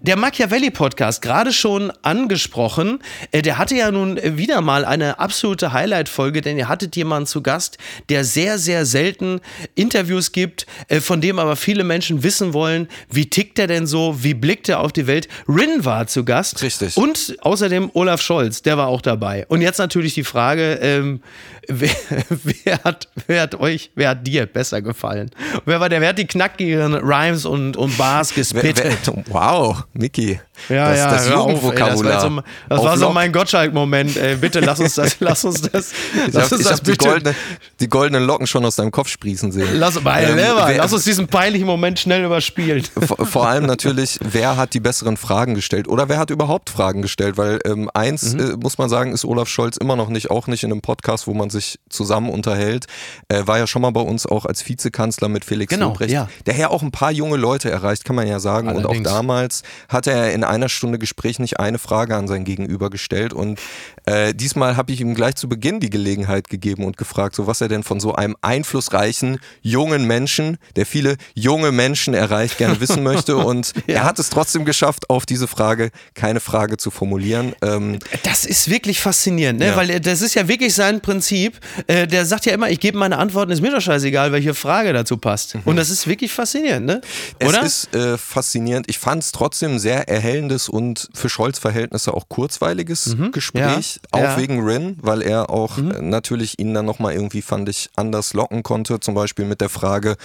[0.06, 3.00] Der Machiavelli-Podcast, gerade schon angesprochen,
[3.32, 7.42] äh, der hatte ja nun wieder mal eine absolute Highlight-Folge, denn ihr hattet jemanden zu
[7.42, 9.42] Gast, der sehr, sehr selten
[9.74, 14.24] Interviews gibt, äh, von dem aber viele Menschen wissen wollen, wie tickt er denn so,
[14.24, 15.28] wie blickt er auf die Welt.
[15.48, 16.62] Rin war zu Gast.
[16.62, 16.98] Richtig.
[16.98, 19.48] Und außerdem Olaf Scholz, der war auch dabei.
[19.48, 21.22] Und jetzt natürlich die Frage, ähm,
[21.68, 21.90] wer,
[22.30, 25.32] wer, hat, wer hat euch, wer hat dir besser gefallen?
[25.66, 29.12] Wer war der, wer hat die knackigen Rhymes und, und Bars gespittet?
[29.30, 30.40] wow, Mickey.
[30.70, 32.14] Ja, das, ja, das hör auf, ey, Jugendvokabular.
[32.14, 34.18] das war, so, das war so mein Gottschalk-Moment.
[34.18, 34.36] ey.
[34.38, 35.92] Bitte lass uns das, lass uns das,
[36.28, 37.08] Ich lass habe uns hab das die, bitte.
[37.10, 37.36] goldene,
[37.80, 39.68] die goldenen Locken schon aus deinem Kopf sprießen sehen.
[39.74, 42.84] Lass, Ähm, wer- lass uns diesen peinlichen Moment schnell überspielen.
[43.06, 47.02] vor, vor allem natürlich, wer hat die besseren Fragen gestellt oder wer hat überhaupt Fragen
[47.02, 47.38] gestellt?
[47.38, 48.40] Weil ähm, eins Mhm.
[48.40, 51.28] äh, muss man sagen, ist Olaf Scholz immer noch nicht, auch nicht in einem Podcast,
[51.28, 52.86] wo man sich zusammen unterhält.
[53.28, 56.28] Äh, war ja schon mal bei uns auch als Vizekanzler mit Felix Genau, Lobrecht, ja.
[56.46, 58.70] der ja auch ein paar junge Leute erreicht, kann man ja sagen.
[58.70, 59.10] Und auch Allerdings.
[59.10, 63.34] damals hatte er in einer Stunde Gespräch nicht eine Frage an sein Gegenüber gestellt.
[63.34, 63.60] Und
[64.06, 67.62] äh, diesmal habe ich ihm gleich zu Beginn die Gelegenheit gegeben und gefragt, so was
[67.62, 73.04] er denn von so einem einflussreichen jungen Menschen, der viele junge Menschen erreicht, gerne wissen
[73.04, 73.38] möchte.
[73.46, 77.54] Und er hat es trotzdem geschafft, auf diese Frage keine Frage zu formulieren.
[77.62, 79.68] Ähm, Das ist wirklich faszinierend, ne?
[79.68, 79.76] Ja.
[79.76, 81.60] weil äh, das ist ja wirklich sein Prinzip.
[81.88, 84.94] Äh, der sagt ja immer, ich gebe meine Antworten, ist mir doch scheißegal, welche Frage
[84.94, 85.58] dazu passt.
[85.66, 87.02] Und das ist wirklich faszinierend, ne?
[87.44, 87.64] Oder?
[87.64, 88.90] Es ist äh, faszinierend.
[88.90, 93.95] Ich fand es trotzdem sehr erhellendes und für Scholz-Verhältnisse auch kurzweiliges Gespräch.
[93.95, 93.95] Mhm.
[94.12, 94.38] Auch Ja.
[94.38, 98.64] wegen Rin, weil er auch äh, natürlich ihn dann nochmal irgendwie, fand ich, anders locken
[98.64, 99.00] konnte.
[99.00, 100.16] Zum Beispiel mit der Frage,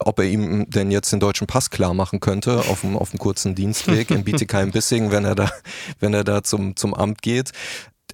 [0.00, 3.18] ob er ihm denn jetzt den deutschen Pass klar machen könnte auf dem, auf dem
[3.18, 5.50] kurzen Dienstweg in Bietigheim-Bissingen, wenn er da,
[6.00, 7.52] wenn er da zum, zum Amt geht.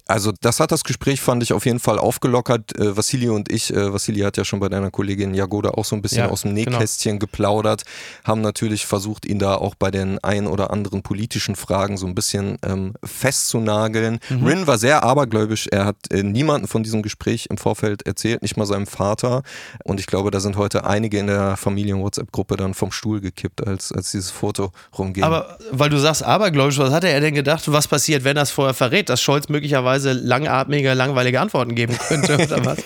[0.07, 2.77] Also das hat das Gespräch, fand ich, auf jeden Fall aufgelockert.
[2.77, 5.95] Äh, Vassili und ich, äh, Vassili hat ja schon bei deiner Kollegin Jagoda auch so
[5.95, 6.71] ein bisschen Ja, aus dem genau.
[6.71, 7.83] Nähkästchen geplaudert,
[8.23, 12.15] haben natürlich versucht, ihn da auch bei den ein oder anderen politischen Fragen so ein
[12.15, 14.19] bisschen ähm, festzunageln.
[14.29, 14.45] Mhm.
[14.45, 15.67] Rin war sehr abergläubisch.
[15.71, 19.43] Er hat äh, niemanden von diesem Gespräch im Vorfeld erzählt, nicht mal seinem Vater.
[19.83, 23.91] Und ich glaube, da sind heute einige in der Familien-WhatsApp-Gruppe dann vom Stuhl gekippt, als,
[23.91, 25.23] als dieses Foto rumging.
[25.23, 28.51] Aber weil du sagst abergläubisch, was hatte er denn gedacht, was passiert, wenn er es
[28.51, 32.77] vorher verrät, dass Scholz möglicherweise langatmige, langweilige Antworten geben könnte oder was?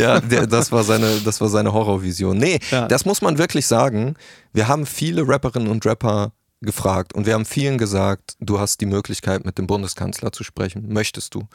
[0.00, 2.36] ja, der, das war seine, das war seine Horrorvision.
[2.38, 2.88] Nee, Ja.
[2.88, 4.14] das muss man wirklich sagen.
[4.52, 6.32] Wir haben viele Rapperinnen und Rapper
[6.64, 10.92] gefragt und wir haben vielen gesagt, du hast die Möglichkeit, mit dem Bundeskanzler zu sprechen.
[10.92, 11.48] Möchtest du?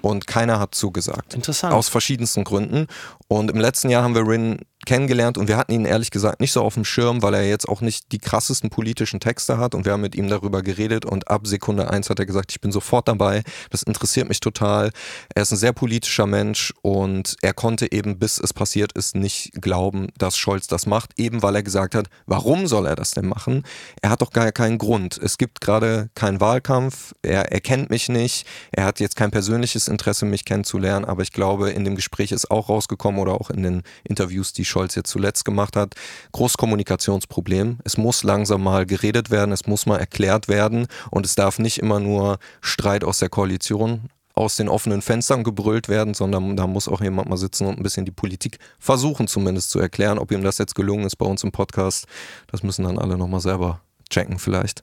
[0.00, 1.34] Und keiner hat zugesagt.
[1.34, 1.74] Interessant.
[1.74, 2.86] Aus verschiedensten Gründen.
[3.28, 6.52] Und im letzten Jahr haben wir Rin kennengelernt und wir hatten ihn ehrlich gesagt nicht
[6.52, 9.84] so auf dem Schirm, weil er jetzt auch nicht die krassesten politischen Texte hat und
[9.84, 12.72] wir haben mit ihm darüber geredet und ab Sekunde eins hat er gesagt, ich bin
[12.72, 14.90] sofort dabei, das interessiert mich total.
[15.34, 19.52] Er ist ein sehr politischer Mensch und er konnte eben, bis es passiert ist, nicht
[19.60, 23.26] glauben, dass Scholz das macht, eben weil er gesagt hat, warum soll er das denn
[23.26, 23.64] machen?
[24.02, 25.18] Er hat doch gar keinen Grund.
[25.22, 29.88] Es gibt gerade keinen Wahlkampf, er, er kennt mich nicht, er hat jetzt kein persönliches
[29.88, 33.62] Interesse, mich kennenzulernen, aber ich glaube, in dem Gespräch ist auch rausgekommen oder auch in
[33.62, 35.94] den Interviews, die Scholz jetzt zuletzt gemacht hat,
[36.32, 37.78] großes Kommunikationsproblem.
[37.84, 41.78] Es muss langsam mal geredet werden, es muss mal erklärt werden und es darf nicht
[41.78, 46.88] immer nur Streit aus der Koalition aus den offenen Fenstern gebrüllt werden, sondern da muss
[46.88, 50.18] auch jemand mal sitzen und ein bisschen die Politik versuchen zumindest zu erklären.
[50.18, 52.06] Ob ihm das jetzt gelungen ist bei uns im Podcast,
[52.48, 54.82] das müssen dann alle nochmal selber checken vielleicht.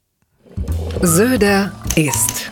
[1.02, 2.50] Söder ist.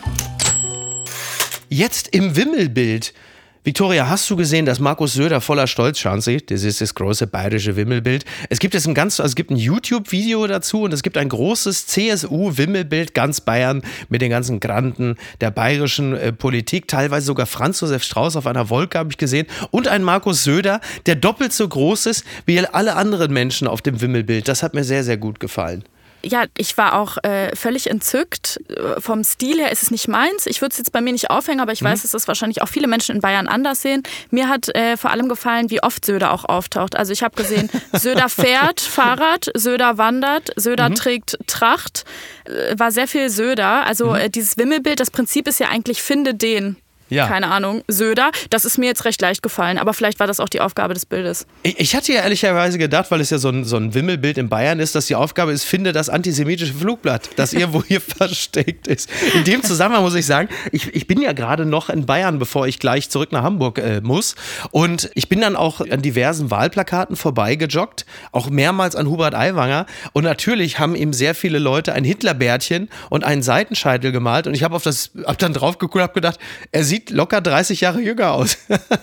[1.70, 3.14] Jetzt im Wimmelbild.
[3.62, 7.26] Victoria, hast du gesehen, dass Markus Söder voller Stolz, schauen Sie, das ist das große
[7.26, 8.24] bayerische Wimmelbild.
[8.48, 11.28] Es gibt jetzt ein ganz, also es gibt ein YouTube-Video dazu und es gibt ein
[11.28, 17.82] großes CSU-Wimmelbild ganz Bayern mit den ganzen Granden der bayerischen äh, Politik, teilweise sogar Franz
[17.82, 21.68] Josef Strauß auf einer Wolke habe ich gesehen und ein Markus Söder, der doppelt so
[21.68, 24.48] groß ist wie alle anderen Menschen auf dem Wimmelbild.
[24.48, 25.84] Das hat mir sehr, sehr gut gefallen
[26.22, 28.60] ja, ich war auch äh, völlig entzückt.
[28.68, 30.46] Äh, vom Stil her ist es nicht meins.
[30.46, 31.86] Ich würde es jetzt bei mir nicht aufhängen, aber ich mhm.
[31.86, 34.02] weiß, dass das wahrscheinlich auch viele Menschen in Bayern anders sehen.
[34.30, 36.96] Mir hat äh, vor allem gefallen, wie oft Söder auch auftaucht.
[36.96, 40.94] Also ich habe gesehen, Söder fährt Fahrrad, Söder wandert, Söder mhm.
[40.94, 42.04] trägt Tracht.
[42.44, 43.86] Äh, war sehr viel Söder.
[43.86, 44.16] Also mhm.
[44.16, 46.76] Äh, dieses Wimmelbild, das Prinzip ist ja eigentlich, finde den
[47.10, 47.26] ja.
[47.26, 48.30] keine Ahnung, Söder.
[48.50, 51.06] Das ist mir jetzt recht leicht gefallen, aber vielleicht war das auch die Aufgabe des
[51.06, 51.46] Bildes.
[51.62, 54.48] Ich, ich hatte ja ehrlicherweise gedacht, weil es ja so ein, so ein Wimmelbild in
[54.48, 59.10] Bayern ist, dass die Aufgabe ist, finde das antisemitische Flugblatt, das irgendwo hier versteckt ist.
[59.34, 62.66] In dem Zusammenhang muss ich sagen, ich, ich bin ja gerade noch in Bayern, bevor
[62.66, 64.34] ich gleich zurück nach Hamburg äh, muss.
[64.70, 69.86] Und ich bin dann auch an diversen Wahlplakaten vorbeigejoggt, auch mehrmals an Hubert Aiwanger.
[70.12, 74.46] Und natürlich haben ihm sehr viele Leute ein Hitlerbärtchen und einen Seitenscheitel gemalt.
[74.46, 76.38] Und ich habe auf das, hab dann drauf geguckt und habe gedacht,
[76.72, 78.58] er sieht sieht locker 30 Jahre jünger aus.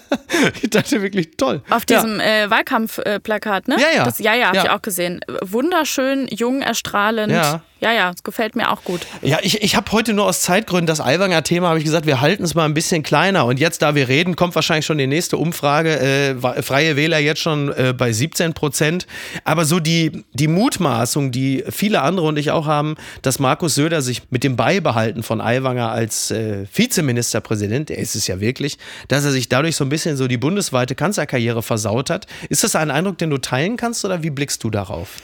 [0.62, 1.62] ich dachte wirklich toll.
[1.70, 2.44] Auf diesem ja.
[2.44, 3.78] äh, Wahlkampfplakat, ne?
[3.80, 4.06] Ja, ja.
[4.06, 4.64] Das, ja, ja, hab ja.
[4.64, 5.22] ich auch gesehen.
[5.42, 7.32] Wunderschön, jung, erstrahlend.
[7.32, 7.62] Ja.
[7.80, 9.02] Ja, ja, es gefällt mir auch gut.
[9.22, 12.22] Ja, ich, ich habe heute nur aus Zeitgründen das Alwanger Thema, habe ich gesagt, wir
[12.22, 13.46] halten es mal ein bisschen kleiner.
[13.46, 16.00] Und jetzt, da wir reden, kommt wahrscheinlich schon die nächste Umfrage.
[16.00, 19.06] Äh, Freie Wähler jetzt schon äh, bei 17 Prozent.
[19.44, 24.02] Aber so die, die Mutmaßung, die viele andere und ich auch haben, dass Markus Söder
[24.02, 29.24] sich mit dem Beibehalten von Aiwanger als äh, Vizeministerpräsident, er ist es ja wirklich, dass
[29.24, 32.26] er sich dadurch so ein bisschen so die bundesweite Kanzlerkarriere versaut hat.
[32.50, 35.18] Ist das ein Eindruck, den du teilen kannst oder wie blickst du darauf?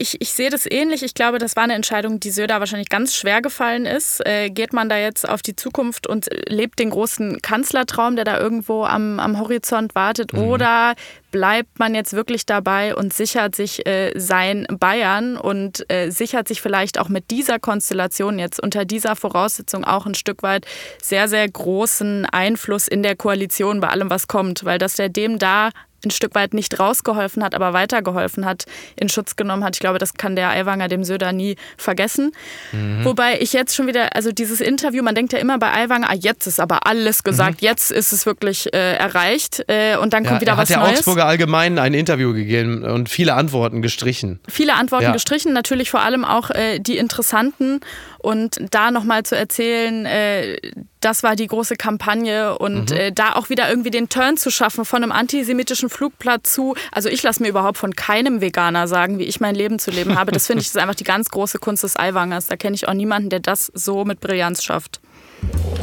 [0.00, 1.02] Ich, ich sehe das ähnlich.
[1.02, 4.24] Ich glaube, das war eine Entscheidung, die Söder wahrscheinlich ganz schwer gefallen ist.
[4.24, 8.38] Äh, geht man da jetzt auf die Zukunft und lebt den großen Kanzlertraum, der da
[8.38, 10.32] irgendwo am, am Horizont wartet?
[10.32, 10.38] Mhm.
[10.38, 10.94] Oder
[11.32, 16.62] bleibt man jetzt wirklich dabei und sichert sich äh, sein Bayern und äh, sichert sich
[16.62, 20.64] vielleicht auch mit dieser Konstellation jetzt unter dieser Voraussetzung auch ein Stück weit
[21.02, 24.64] sehr, sehr großen Einfluss in der Koalition bei allem, was kommt?
[24.64, 25.70] Weil dass der dem da
[26.04, 28.64] ein Stück weit nicht rausgeholfen hat, aber weitergeholfen hat,
[28.96, 29.76] in Schutz genommen hat.
[29.76, 32.32] Ich glaube, das kann der Aiwanger dem Söder nie vergessen.
[32.72, 33.04] Mhm.
[33.04, 36.14] Wobei ich jetzt schon wieder, also dieses Interview, man denkt ja immer bei Aiwanger, ah,
[36.14, 37.66] jetzt ist aber alles gesagt, mhm.
[37.66, 40.80] jetzt ist es wirklich äh, erreicht äh, und dann ja, kommt wieder was Neues.
[40.80, 44.40] Hat der Augsburger Allgemeinen ein Interview gegeben und viele Antworten gestrichen.
[44.48, 45.12] Viele Antworten ja.
[45.12, 47.80] gestrichen, natürlich vor allem auch äh, die interessanten
[48.18, 50.58] und da nochmal zu erzählen, äh,
[51.00, 52.96] das war die große Kampagne und mhm.
[52.96, 57.08] äh, da auch wieder irgendwie den Turn zu schaffen von einem antisemitischen Flugplatz zu, also
[57.08, 60.32] ich lasse mir überhaupt von keinem Veganer sagen, wie ich mein Leben zu leben habe.
[60.32, 62.46] Das finde ich ist einfach die ganz große Kunst des Eiwangers.
[62.46, 65.00] Da kenne ich auch niemanden, der das so mit Brillanz schafft.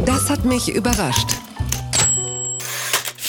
[0.05, 1.29] Das hat mich überrascht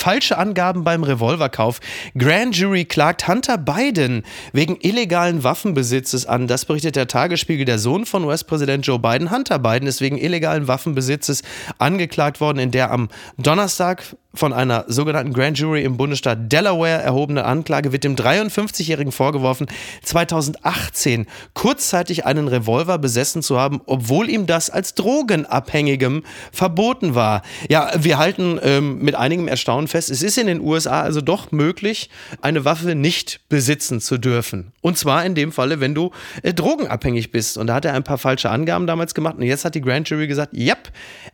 [0.06, 1.80] falsche Angaben beim Revolverkauf.
[2.16, 6.46] Grand Jury klagt Hunter Biden wegen illegalen Waffenbesitzes an.
[6.46, 7.64] Das berichtet der Tagesspiegel.
[7.64, 11.42] Der Sohn von US-Präsident Joe Biden, Hunter Biden, ist wegen illegalen Waffenbesitzes
[11.78, 14.04] angeklagt worden, in der am Donnerstag
[14.36, 19.66] von einer sogenannten Grand Jury im Bundesstaat Delaware erhobene Anklage wird dem 53-Jährigen vorgeworfen,
[20.02, 26.22] 2018 kurzzeitig einen Revolver besessen zu haben, obwohl ihm das als Drogenabhängigem
[26.52, 27.42] verboten war.
[27.68, 31.52] Ja, wir halten ähm, mit einigem Erstaunen fest, es ist in den USA also doch
[31.52, 34.72] möglich, eine Waffe nicht besitzen zu dürfen.
[34.80, 36.10] Und zwar in dem Falle, wenn du
[36.42, 37.58] äh, drogenabhängig bist.
[37.58, 39.36] Und da hat er ein paar falsche Angaben damals gemacht.
[39.36, 40.74] Und jetzt hat die Grand Jury gesagt, ja,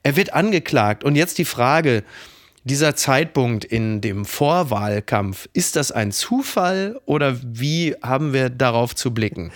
[0.03, 1.05] er wird angeklagt.
[1.05, 2.05] Und jetzt die Frage,
[2.65, 9.13] dieser Zeitpunkt in dem Vorwahlkampf, ist das ein Zufall oder wie haben wir darauf zu
[9.13, 9.51] blicken?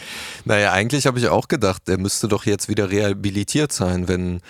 [0.44, 4.40] Naja, eigentlich habe ich auch gedacht, er müsste doch jetzt wieder rehabilitiert sein, wenn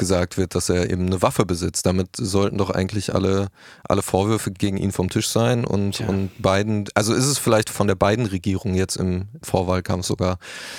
[0.00, 1.86] gesagt wird, dass er eben eine Waffe besitzt.
[1.86, 3.48] Damit sollten doch eigentlich alle,
[3.88, 7.86] alle Vorwürfe gegen ihn vom Tisch sein und, und Biden, also ist es vielleicht von
[7.86, 10.38] der beiden Regierung jetzt im Vorwahlkampf sogar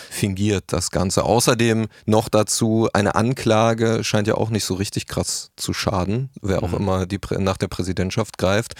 [0.10, 1.24] fingiert, das Ganze.
[1.24, 6.64] Außerdem noch dazu, eine Anklage scheint ja auch nicht so richtig krass zu schaden, wer
[6.64, 6.78] auch mhm.
[6.78, 8.74] immer die, nach der Präsidentschaft greift.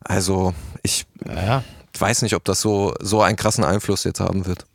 [0.00, 0.52] Also
[0.82, 1.62] ich ja.
[1.98, 4.66] weiß nicht, ob das so, so einen krassen Einfluss jetzt haben wird.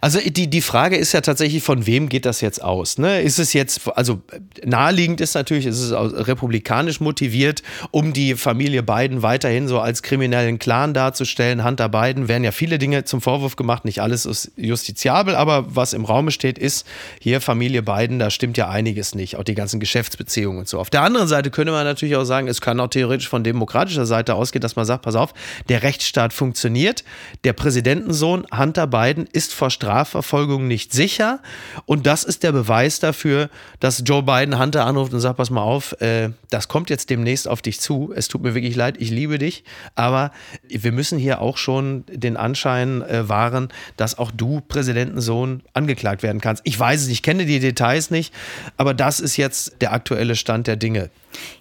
[0.00, 2.98] Also die, die Frage ist ja tatsächlich, von wem geht das jetzt aus?
[2.98, 3.20] Ne?
[3.22, 4.20] Ist es jetzt, also
[4.64, 10.58] naheliegend ist natürlich, ist es republikanisch motiviert, um die Familie Biden weiterhin so als kriminellen
[10.58, 11.64] Clan darzustellen.
[11.64, 15.92] Hunter Biden werden ja viele Dinge zum Vorwurf gemacht, nicht alles ist justiziabel, aber was
[15.92, 16.86] im Raume steht, ist,
[17.20, 20.78] hier Familie Biden, da stimmt ja einiges nicht, auch die ganzen Geschäftsbeziehungen und so.
[20.78, 24.06] Auf der anderen Seite könnte man natürlich auch sagen, es kann auch theoretisch von demokratischer
[24.06, 25.34] Seite ausgehen, dass man sagt, pass auf,
[25.68, 27.04] der Rechtsstaat funktioniert,
[27.44, 31.40] der Präsidentensohn Hunter Biden ist vor Strafverfolgung nicht sicher
[31.86, 35.62] und das ist der Beweis dafür, dass Joe Biden Hunter anruft und sagt, pass mal
[35.62, 39.10] auf, äh, das kommt jetzt demnächst auf dich zu, es tut mir wirklich leid, ich
[39.10, 40.32] liebe dich, aber
[40.68, 46.40] wir müssen hier auch schon den Anschein äh, wahren, dass auch du Präsidentensohn angeklagt werden
[46.40, 46.62] kannst.
[46.64, 48.34] Ich weiß es, ich kenne die Details nicht,
[48.76, 51.10] aber das ist jetzt der aktuelle Stand der Dinge.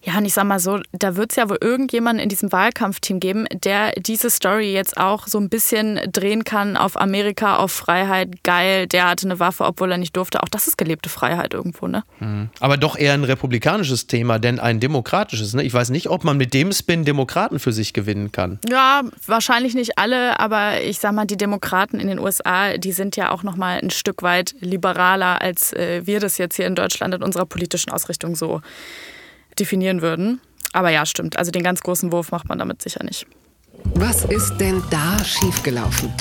[0.04, 3.20] Ja, und ich sag mal so, da wird es ja wohl irgendjemanden in diesem Wahlkampfteam
[3.20, 8.44] geben, der diese Story jetzt auch so ein bisschen drehen kann auf Amerika, auf Freiheit.
[8.44, 10.44] Geil, der hatte eine Waffe, obwohl er nicht durfte.
[10.44, 12.04] Auch das ist gelebte Freiheit irgendwo, ne?
[12.20, 12.50] Mhm.
[12.60, 15.54] Aber doch eher ein republikanisches Thema, denn ein demokratisches.
[15.54, 15.64] Ne?
[15.64, 18.60] Ich weiß nicht, ob man mit dem Spin Demokraten für sich gewinnen kann.
[18.70, 23.16] Ja, wahrscheinlich nicht alle, aber ich sag mal, die Demokraten in den USA, die sind
[23.16, 26.76] ja auch noch mal ein Stück weit liberaler, als äh, wir das jetzt hier in
[26.76, 28.62] Deutschland in unserer politischen Ausrichtung so
[29.60, 30.42] definieren würden.
[30.74, 31.38] Aber ja, stimmt.
[31.38, 33.26] Also den ganz großen Wurf macht man damit sicher nicht.
[33.96, 36.14] Was ist denn da schiefgelaufen?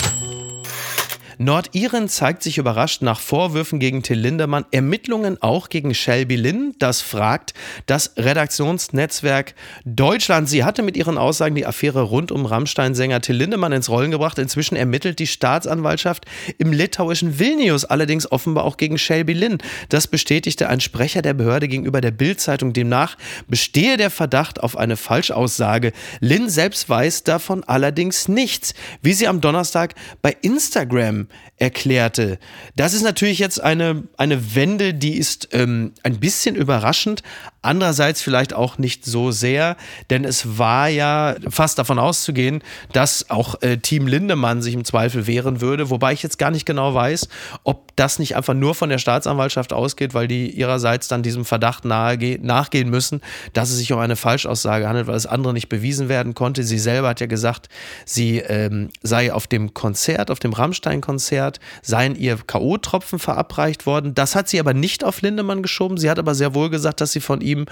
[1.40, 6.74] Nordiren zeigt sich überrascht nach Vorwürfen gegen Till Lindemann, Ermittlungen auch gegen Shelby Lynn.
[6.80, 7.54] Das fragt
[7.86, 10.48] das Redaktionsnetzwerk Deutschland.
[10.48, 14.40] Sie hatte mit ihren Aussagen die Affäre rund um Rammstein-Sänger Till Lindemann ins Rollen gebracht.
[14.40, 16.26] Inzwischen ermittelt die Staatsanwaltschaft
[16.58, 19.58] im litauischen Vilnius, allerdings offenbar auch gegen Shelby Lynn.
[19.90, 22.72] Das bestätigte ein Sprecher der Behörde gegenüber der Bild-Zeitung.
[22.72, 25.92] Demnach bestehe der Verdacht auf eine Falschaussage.
[26.18, 32.38] Lynn selbst weiß davon allerdings nichts, wie sie am Donnerstag bei Instagram erklärte.
[32.76, 37.22] Das ist natürlich jetzt eine, eine Wende, die ist ähm, ein bisschen überraschend,
[37.62, 39.76] andererseits vielleicht auch nicht so sehr,
[40.10, 45.26] denn es war ja fast davon auszugehen, dass auch äh, Team Lindemann sich im Zweifel
[45.26, 47.28] wehren würde, wobei ich jetzt gar nicht genau weiß,
[47.64, 51.84] ob das nicht einfach nur von der Staatsanwaltschaft ausgeht, weil die ihrerseits dann diesem Verdacht
[51.84, 53.20] nachgehen müssen,
[53.52, 56.62] dass es sich um eine Falschaussage handelt, weil das andere nicht bewiesen werden konnte.
[56.62, 57.68] Sie selber hat ja gesagt,
[58.04, 64.14] sie ähm, sei auf dem Konzert, auf dem Rammstein-Konzert, seien ihr K.O.-Tropfen verabreicht worden.
[64.14, 65.98] Das hat sie aber nicht auf Lindemann geschoben.
[65.98, 67.66] Sie hat aber sehr wohl gesagt, dass sie von ihm,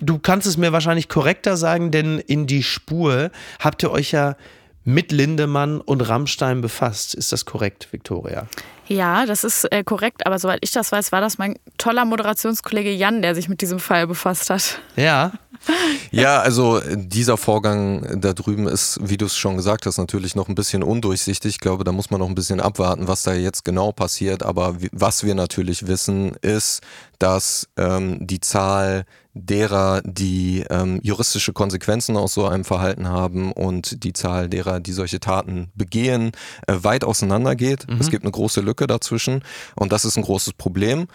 [0.00, 4.36] du kannst es mir wahrscheinlich korrekter sagen, denn in die Spur habt ihr euch ja
[4.84, 7.14] mit Lindemann und Rammstein befasst.
[7.14, 8.46] Ist das korrekt, Viktoria?
[8.86, 12.90] Ja, das ist äh, korrekt, aber soweit ich das weiß, war das mein toller Moderationskollege
[12.90, 14.80] Jan, der sich mit diesem Fall befasst hat.
[14.96, 15.32] Ja.
[16.12, 20.48] Ja, also dieser Vorgang da drüben ist, wie du es schon gesagt hast, natürlich noch
[20.48, 21.56] ein bisschen undurchsichtig.
[21.56, 24.44] Ich glaube, da muss man noch ein bisschen abwarten, was da jetzt genau passiert.
[24.44, 26.80] Aber was wir natürlich wissen, ist,
[27.18, 29.04] dass ähm, die Zahl
[29.34, 34.92] derer, die ähm, juristische Konsequenzen aus so einem Verhalten haben und die Zahl derer, die
[34.92, 36.32] solche Taten begehen,
[36.66, 37.86] äh, weit auseinandergeht.
[37.88, 37.98] Mhm.
[38.00, 39.42] Es gibt eine große Lücke dazwischen
[39.76, 41.06] und das ist ein großes Problem.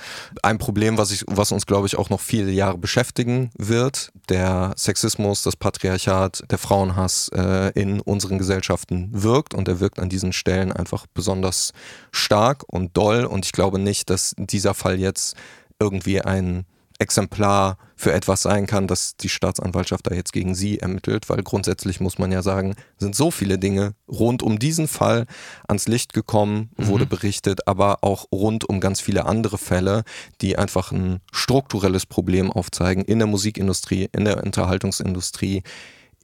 [0.42, 4.12] Ein Problem, was, ich, was uns, glaube ich, auch noch viele Jahre beschäftigen wird.
[4.30, 10.10] Der Sexismus, das Patriarchat, der Frauenhass äh, in unseren Gesellschaften wirkt und er wirkt an
[10.10, 11.74] diesen Stellen einfach besonders
[12.12, 15.36] stark und doll und ich glaube nicht, dass dieser Fall jetzt
[15.84, 16.66] irgendwie ein
[17.00, 22.00] Exemplar für etwas sein kann, dass die Staatsanwaltschaft da jetzt gegen sie ermittelt, weil grundsätzlich
[22.00, 25.26] muss man ja sagen, sind so viele Dinge rund um diesen Fall
[25.68, 27.10] ans Licht gekommen, wurde mhm.
[27.10, 30.04] berichtet, aber auch rund um ganz viele andere Fälle,
[30.42, 35.64] die einfach ein strukturelles Problem aufzeigen in der Musikindustrie, in der Unterhaltungsindustrie,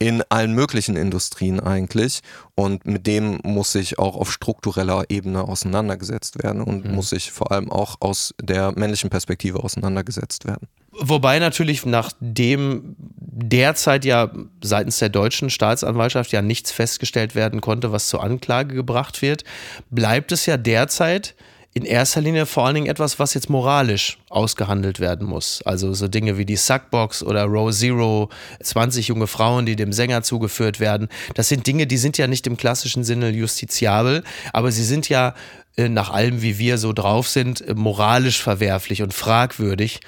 [0.00, 2.20] in allen möglichen Industrien eigentlich.
[2.56, 6.94] Und mit dem muss sich auch auf struktureller Ebene auseinandergesetzt werden und mhm.
[6.94, 10.66] muss sich vor allem auch aus der männlichen Perspektive auseinandergesetzt werden.
[10.92, 14.32] Wobei natürlich nachdem derzeit ja
[14.62, 19.44] seitens der deutschen Staatsanwaltschaft ja nichts festgestellt werden konnte, was zur Anklage gebracht wird,
[19.90, 21.34] bleibt es ja derzeit
[21.72, 25.62] in erster Linie vor allen Dingen etwas, was jetzt moralisch ausgehandelt werden muss.
[25.62, 28.28] Also so Dinge wie die Suckbox oder Row Zero,
[28.60, 31.08] 20 junge Frauen, die dem Sänger zugeführt werden.
[31.34, 35.34] Das sind Dinge, die sind ja nicht im klassischen Sinne justiziabel, aber sie sind ja
[35.76, 40.00] äh, nach allem, wie wir so drauf sind, äh, moralisch verwerflich und fragwürdig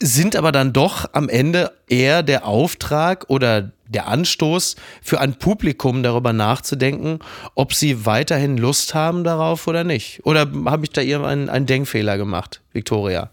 [0.00, 6.02] sind aber dann doch am Ende eher der Auftrag oder der Anstoß für ein Publikum
[6.02, 7.20] darüber nachzudenken,
[7.54, 10.20] ob sie weiterhin Lust haben darauf oder nicht.
[10.24, 13.30] Oder habe ich da irgendeinen einen Denkfehler gemacht, Victoria?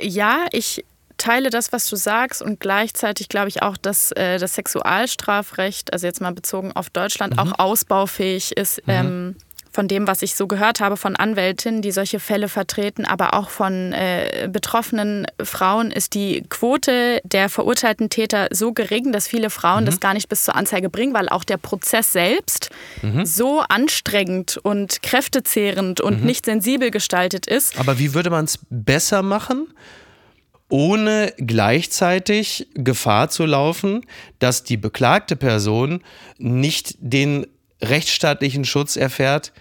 [0.00, 0.84] Ja, ich
[1.16, 6.06] teile das, was du sagst und gleichzeitig glaube ich auch, dass äh, das Sexualstrafrecht, also
[6.06, 7.38] jetzt mal bezogen auf Deutschland, mhm.
[7.38, 8.86] auch ausbaufähig ist.
[8.86, 8.92] Mhm.
[8.92, 9.36] Ähm,
[9.72, 13.48] von dem, was ich so gehört habe von Anwältinnen, die solche Fälle vertreten, aber auch
[13.48, 19.84] von äh, betroffenen Frauen, ist die Quote der verurteilten Täter so gering, dass viele Frauen
[19.84, 19.86] mhm.
[19.86, 23.24] das gar nicht bis zur Anzeige bringen, weil auch der Prozess selbst mhm.
[23.24, 26.26] so anstrengend und kräftezehrend und mhm.
[26.26, 27.78] nicht sensibel gestaltet ist.
[27.78, 29.68] Aber wie würde man es besser machen?
[30.68, 34.06] ohne gleichzeitig Gefahr zu laufen,
[34.38, 36.02] dass die beklagte Person
[36.38, 37.46] nicht den
[37.82, 39.52] rechtsstaatlichen Schutz erfährt,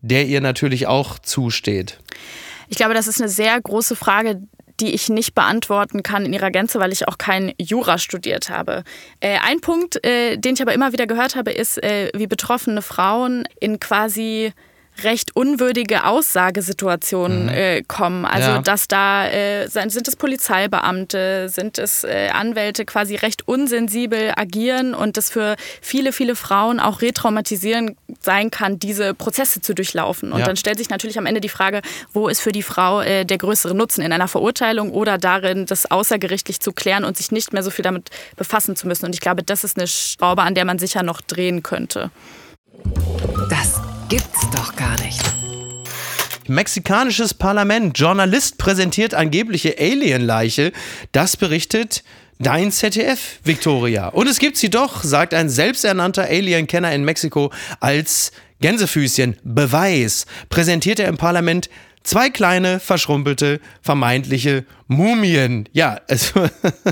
[0.00, 1.98] der ihr natürlich auch zusteht?
[2.68, 4.42] Ich glaube, das ist eine sehr große Frage,
[4.80, 8.84] die ich nicht beantworten kann in ihrer Gänze, weil ich auch kein Jura studiert habe.
[9.20, 12.80] Äh, ein Punkt, äh, den ich aber immer wieder gehört habe, ist, äh, wie betroffene
[12.80, 14.52] Frauen in quasi
[15.04, 17.48] recht unwürdige Aussagesituationen mhm.
[17.48, 18.24] äh, kommen.
[18.24, 18.62] Also ja.
[18.62, 25.16] dass da äh, sind es Polizeibeamte, sind es äh, Anwälte quasi recht unsensibel agieren und
[25.16, 30.32] das für viele, viele Frauen auch retraumatisierend sein kann, diese Prozesse zu durchlaufen.
[30.32, 30.46] Und ja.
[30.46, 31.82] dann stellt sich natürlich am Ende die Frage,
[32.12, 35.90] wo ist für die Frau äh, der größere Nutzen in einer Verurteilung oder darin, das
[35.90, 39.06] außergerichtlich zu klären und sich nicht mehr so viel damit befassen zu müssen.
[39.06, 42.10] Und ich glaube, das ist eine Schraube, an der man sicher noch drehen könnte.
[43.48, 43.79] Das
[44.10, 45.22] gibt's doch gar nicht.
[46.48, 47.96] Mexikanisches Parlament.
[47.96, 50.72] Journalist präsentiert angebliche Alienleiche.
[51.12, 52.02] Das berichtet
[52.40, 54.08] Dein ZDF, Victoria.
[54.08, 59.36] Und es gibt sie doch, sagt ein selbsternannter Alien-Kenner in Mexiko als Gänsefüßchen.
[59.44, 60.26] Beweis.
[60.48, 61.68] Präsentiert er im Parlament
[62.02, 65.68] zwei kleine, verschrumpelte, vermeintliche Mumien.
[65.72, 66.48] Ja, also,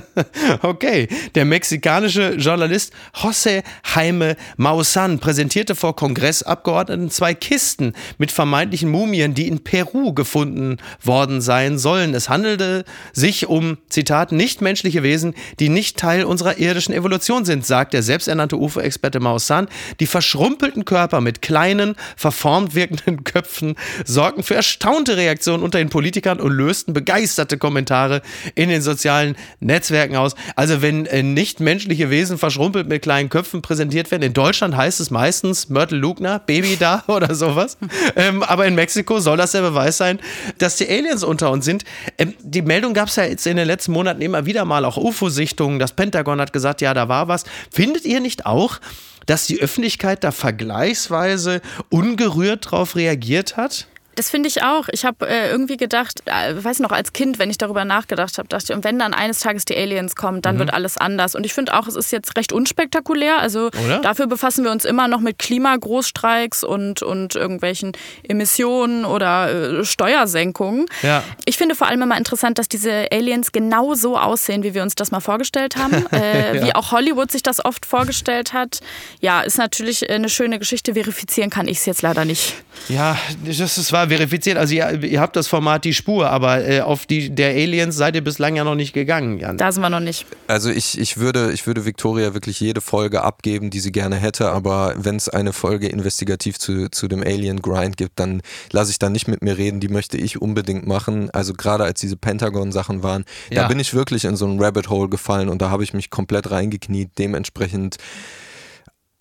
[0.63, 1.09] okay.
[1.35, 9.49] Der mexikanische Journalist José Jaime Maussan präsentierte vor Kongressabgeordneten zwei Kisten mit vermeintlichen Mumien, die
[9.49, 12.15] in Peru gefunden worden sein sollen.
[12.15, 17.95] Es handelte sich um, Zitat, nichtmenschliche Wesen, die nicht Teil unserer irdischen Evolution sind, sagt
[17.95, 19.67] der selbsternannte UFO-Experte Maussan.
[19.99, 23.75] Die verschrumpelten Körper mit kleinen, verformt wirkenden Köpfen
[24.05, 28.23] sorgten für erstaunte Reaktionen unter den Politikern und lösten begeisterte Kommentare Kommentare
[28.55, 30.35] in den sozialen Netzwerken aus.
[30.57, 35.01] Also wenn äh, nicht menschliche Wesen verschrumpelt mit kleinen Köpfen präsentiert werden, in Deutschland heißt
[35.01, 37.79] es meistens Myrtle Lugner, Baby da oder sowas.
[38.17, 40.21] ähm, aber in Mexiko soll das der Beweis sein,
[40.59, 41.85] dass die Aliens unter uns sind.
[42.19, 44.97] Ähm, die Meldung gab es ja jetzt in den letzten Monaten immer wieder mal, auch
[44.97, 45.79] UFO-Sichtungen.
[45.79, 47.45] Das Pentagon hat gesagt, ja, da war was.
[47.71, 48.81] Findet ihr nicht auch,
[49.27, 51.61] dass die Öffentlichkeit da vergleichsweise
[51.91, 53.87] ungerührt drauf reagiert hat?
[54.19, 54.89] Das finde ich auch.
[54.91, 58.49] Ich habe äh, irgendwie gedacht, äh, weiß noch, als Kind, wenn ich darüber nachgedacht habe,
[58.49, 60.59] dachte ich, und wenn dann eines Tages die Aliens kommen, dann mhm.
[60.59, 61.37] wird alles anders.
[61.37, 63.39] Und ich finde auch, es ist jetzt recht unspektakulär.
[63.39, 64.01] Also Oder?
[64.01, 67.93] dafür befassen wir uns immer noch mit Klimagroßstreiks und, und irgendwelchen
[68.25, 70.87] Emissionen oder äh, Steuersenkungen.
[71.03, 71.23] Ja.
[71.45, 74.97] Ich finde vor allem immer interessant, dass diese Aliens genau so aussehen, wie wir uns
[74.97, 76.07] das mal vorgestellt haben.
[76.19, 76.65] Äh, ja.
[76.65, 78.81] Wie auch Hollywood sich das oft vorgestellt hat.
[79.21, 80.95] Ja, ist natürlich eine schöne Geschichte.
[80.95, 82.55] Verifizieren kann ich es jetzt leider nicht.
[82.89, 84.57] Ja, das, war verifiziert.
[84.59, 88.15] Also ihr, ihr, habt das Format Die Spur, aber äh, auf die der Aliens seid
[88.15, 89.57] ihr bislang ja noch nicht gegangen, Jan.
[89.57, 90.27] Da sind wir noch nicht.
[90.47, 94.51] Also ich, ich würde, ich würde Victoria wirklich jede Folge abgeben, die sie gerne hätte,
[94.51, 98.43] aber wenn es eine Folge investigativ zu, zu dem Alien Grind gibt, dann
[98.73, 101.31] lasse ich da nicht mit mir reden, die möchte ich unbedingt machen.
[101.31, 103.63] Also gerade als diese Pentagon-Sachen waren, ja.
[103.63, 106.11] da bin ich wirklich in so ein Rabbit Hole gefallen und da habe ich mich
[106.11, 107.11] komplett reingekniet.
[107.19, 107.97] Dementsprechend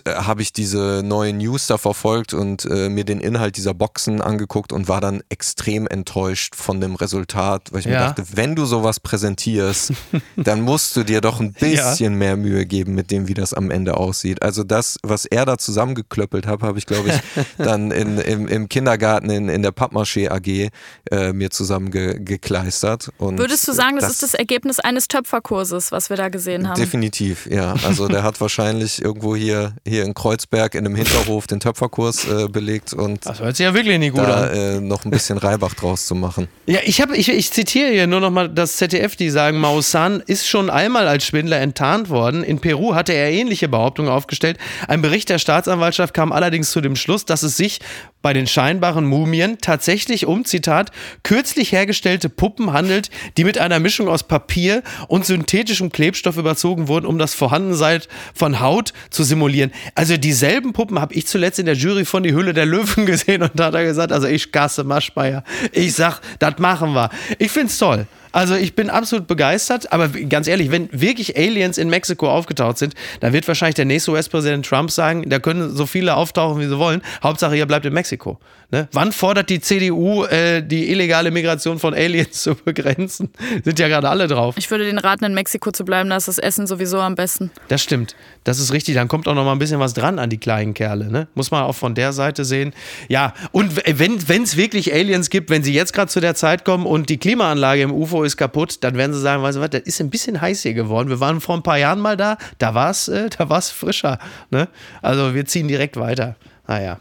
[0.08, 4.22] äh, habe ich diese neuen News da verfolgt und äh, mir den Inhalt dieser Boxen
[4.22, 7.91] angeguckt und war dann extrem enttäuscht von dem Resultat, weil ich ja.
[7.91, 9.93] mir dachte, wenn du sowas präsentierst,
[10.36, 12.18] dann musst du dir doch ein bisschen ja.
[12.18, 14.41] mehr Mühe geben mit dem, wie das am Ende aussieht.
[14.41, 18.70] Also das, was er da zusammengeklöppelt hat, habe ich, glaube ich, dann in, im, im,
[18.70, 20.70] Kindergarten in, in der Pappmaché AG
[21.12, 23.12] äh, mir zusammengekleistert.
[23.20, 26.68] Ge Würdest du sagen, das, das ist das Ergebnis eines Töpferkurses, was wir da gesehen
[26.68, 26.80] haben?
[26.80, 27.76] Definitiv, ja.
[27.84, 32.28] Also der hat wahrscheinlich irgendwo hier, hier hier in Kreuzberg in einem Hinterhof den Töpferkurs
[32.28, 34.54] äh, belegt und das hört sich ja wirklich nicht gut da, an.
[34.54, 36.48] Äh, noch ein bisschen Reibach draus zu machen.
[36.66, 40.22] Ja, ich, hab, ich, ich zitiere hier nur noch mal das ZDF, die sagen, Maussan
[40.26, 42.43] ist schon einmal als Schwindler enttarnt worden.
[42.43, 44.58] In Peru hatte er ähnliche Behauptungen aufgestellt.
[44.88, 47.80] Ein Bericht der Staatsanwaltschaft kam allerdings zu dem Schluss, dass es sich
[48.22, 50.91] bei den scheinbaren Mumien tatsächlich um, Zitat,
[51.24, 57.06] kürzlich hergestellte Puppen handelt, die mit einer Mischung aus Papier und synthetischem Klebstoff überzogen wurden,
[57.06, 58.02] um das Vorhandensein
[58.34, 59.72] von Haut zu simulieren.
[59.95, 63.43] Also dieselben Puppen habe ich zuletzt in der Jury von Die Hülle der Löwen gesehen
[63.43, 65.43] und da hat er gesagt, also ich gasse Maschmeier.
[65.71, 67.09] Ich sag, das machen wir.
[67.39, 68.07] Ich find's toll.
[68.31, 72.93] Also ich bin absolut begeistert, aber ganz ehrlich, wenn wirklich Aliens in Mexiko aufgetaucht sind,
[73.19, 76.77] dann wird wahrscheinlich der nächste US-Präsident Trump sagen, da können so viele auftauchen, wie sie
[76.77, 77.01] wollen.
[77.23, 78.38] Hauptsache, ihr bleibt in Mexiko.
[78.70, 78.89] Ne?
[78.91, 83.30] Wann fordert die CDU, äh, die illegale Migration von Aliens zu begrenzen?
[83.63, 84.55] Sind ja gerade alle drauf.
[84.57, 87.49] Ich würde den raten, in Mexiko zu bleiben, da ist das Essen sowieso am besten.
[87.70, 88.15] Das stimmt.
[88.43, 88.95] Das ist richtig.
[88.95, 91.09] Dann kommt auch noch mal ein bisschen was dran an die kleinen Kerle.
[91.09, 91.28] Ne?
[91.34, 92.74] Muss man auch von der Seite sehen.
[93.07, 96.86] Ja, und wenn es wirklich Aliens gibt, wenn sie jetzt gerade zu der Zeit kommen
[96.86, 99.82] und die Klimaanlage im UFO ist kaputt, dann werden sie sagen, weißt du was, das
[99.84, 101.07] ist ein bisschen heiß hier geworden.
[101.07, 103.30] Wir waren vor ein paar Jahren mal da, da war es äh,
[103.61, 104.20] frischer.
[104.51, 104.68] Ne?
[105.01, 106.36] Also wir ziehen direkt weiter.
[106.68, 106.97] Naja.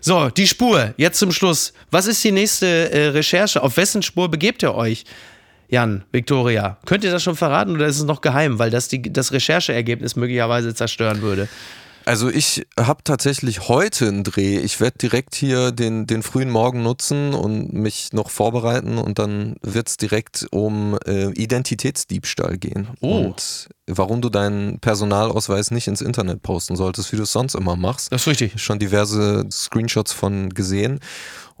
[0.00, 1.72] So, die Spur, jetzt zum Schluss.
[1.90, 3.62] Was ist die nächste äh, Recherche?
[3.62, 5.04] Auf wessen Spur begebt ihr euch?
[5.68, 9.00] Jan, Victoria, könnt ihr das schon verraten oder ist es noch geheim, weil das die,
[9.02, 11.48] das Rechercheergebnis möglicherweise zerstören würde?
[12.04, 14.58] Also ich habe tatsächlich heute einen Dreh.
[14.58, 19.56] Ich werde direkt hier den, den frühen Morgen nutzen und mich noch vorbereiten und dann
[19.62, 22.88] wird es direkt um äh, Identitätsdiebstahl gehen.
[23.00, 23.26] Oh.
[23.26, 27.76] Und warum du deinen Personalausweis nicht ins Internet posten solltest, wie du es sonst immer
[27.76, 28.12] machst.
[28.12, 28.60] Das ist richtig.
[28.62, 31.00] Schon diverse Screenshots von gesehen.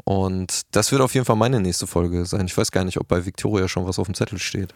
[0.04, 2.46] Und das wird auf jeden Fall meine nächste Folge sein.
[2.46, 4.74] Ich weiß gar nicht, ob bei Victoria schon was auf dem Zettel steht.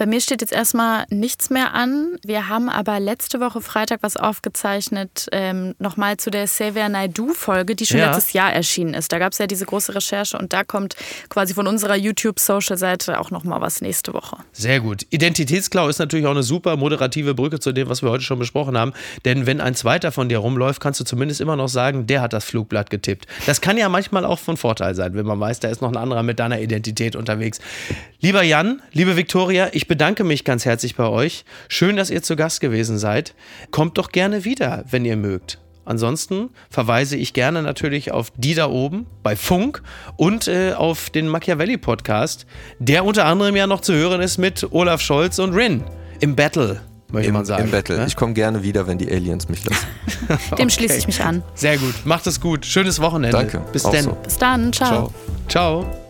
[0.00, 2.16] Bei mir steht jetzt erstmal nichts mehr an.
[2.24, 7.84] Wir haben aber letzte Woche Freitag was aufgezeichnet, ähm, nochmal zu der Xavier Naidu-Folge, die
[7.84, 8.06] schon Ja.
[8.06, 9.12] letztes Jahr erschienen ist.
[9.12, 10.96] Da gab es ja diese große Recherche und da kommt
[11.28, 14.38] quasi von unserer YouTube-Social-Seite auch nochmal was nächste Woche.
[14.52, 15.04] Sehr gut.
[15.10, 18.78] Identitätsklau ist natürlich auch eine super moderative Brücke zu dem, was wir heute schon besprochen
[18.78, 18.94] haben.
[19.26, 22.32] Denn wenn ein zweiter von dir rumläuft, kannst du zumindest immer noch sagen, der hat
[22.32, 23.26] das Flugblatt getippt.
[23.44, 25.98] Das kann ja manchmal auch von Vorteil sein, wenn man weiß, da ist noch ein
[25.98, 27.60] anderer mit deiner Identität unterwegs.
[28.22, 31.44] Lieber Jan, liebe Viktoria, ich bedanke mich ganz herzlich bei euch.
[31.66, 33.34] Schön, dass ihr zu Gast gewesen seid.
[33.72, 35.58] Kommt doch gerne wieder, wenn ihr mögt.
[35.84, 39.82] Ansonsten verweise ich gerne natürlich auf die da oben bei Funk
[40.16, 42.46] und äh, auf den Machiavelli-Podcast,
[42.78, 45.82] der unter anderem ja noch zu hören ist mit Olaf Scholz und Rin
[46.20, 46.80] im Battle,
[47.10, 47.64] möchte Im, man sagen.
[47.64, 47.98] Im Battle.
[47.98, 48.06] Ne?
[48.06, 49.86] Ich komme gerne wieder, wenn die Aliens mich lassen.
[50.56, 51.42] Dem schließe ich mich an.
[51.56, 51.94] Sehr gut.
[52.04, 52.64] Macht es gut.
[52.64, 53.36] Schönes Wochenende.
[53.36, 53.60] Danke.
[53.72, 54.04] Bis dann.
[54.04, 54.12] so.
[54.12, 54.72] Bis dann.
[54.72, 55.12] Ciao.
[55.48, 55.82] Ciao.
[55.82, 56.09] Ciao.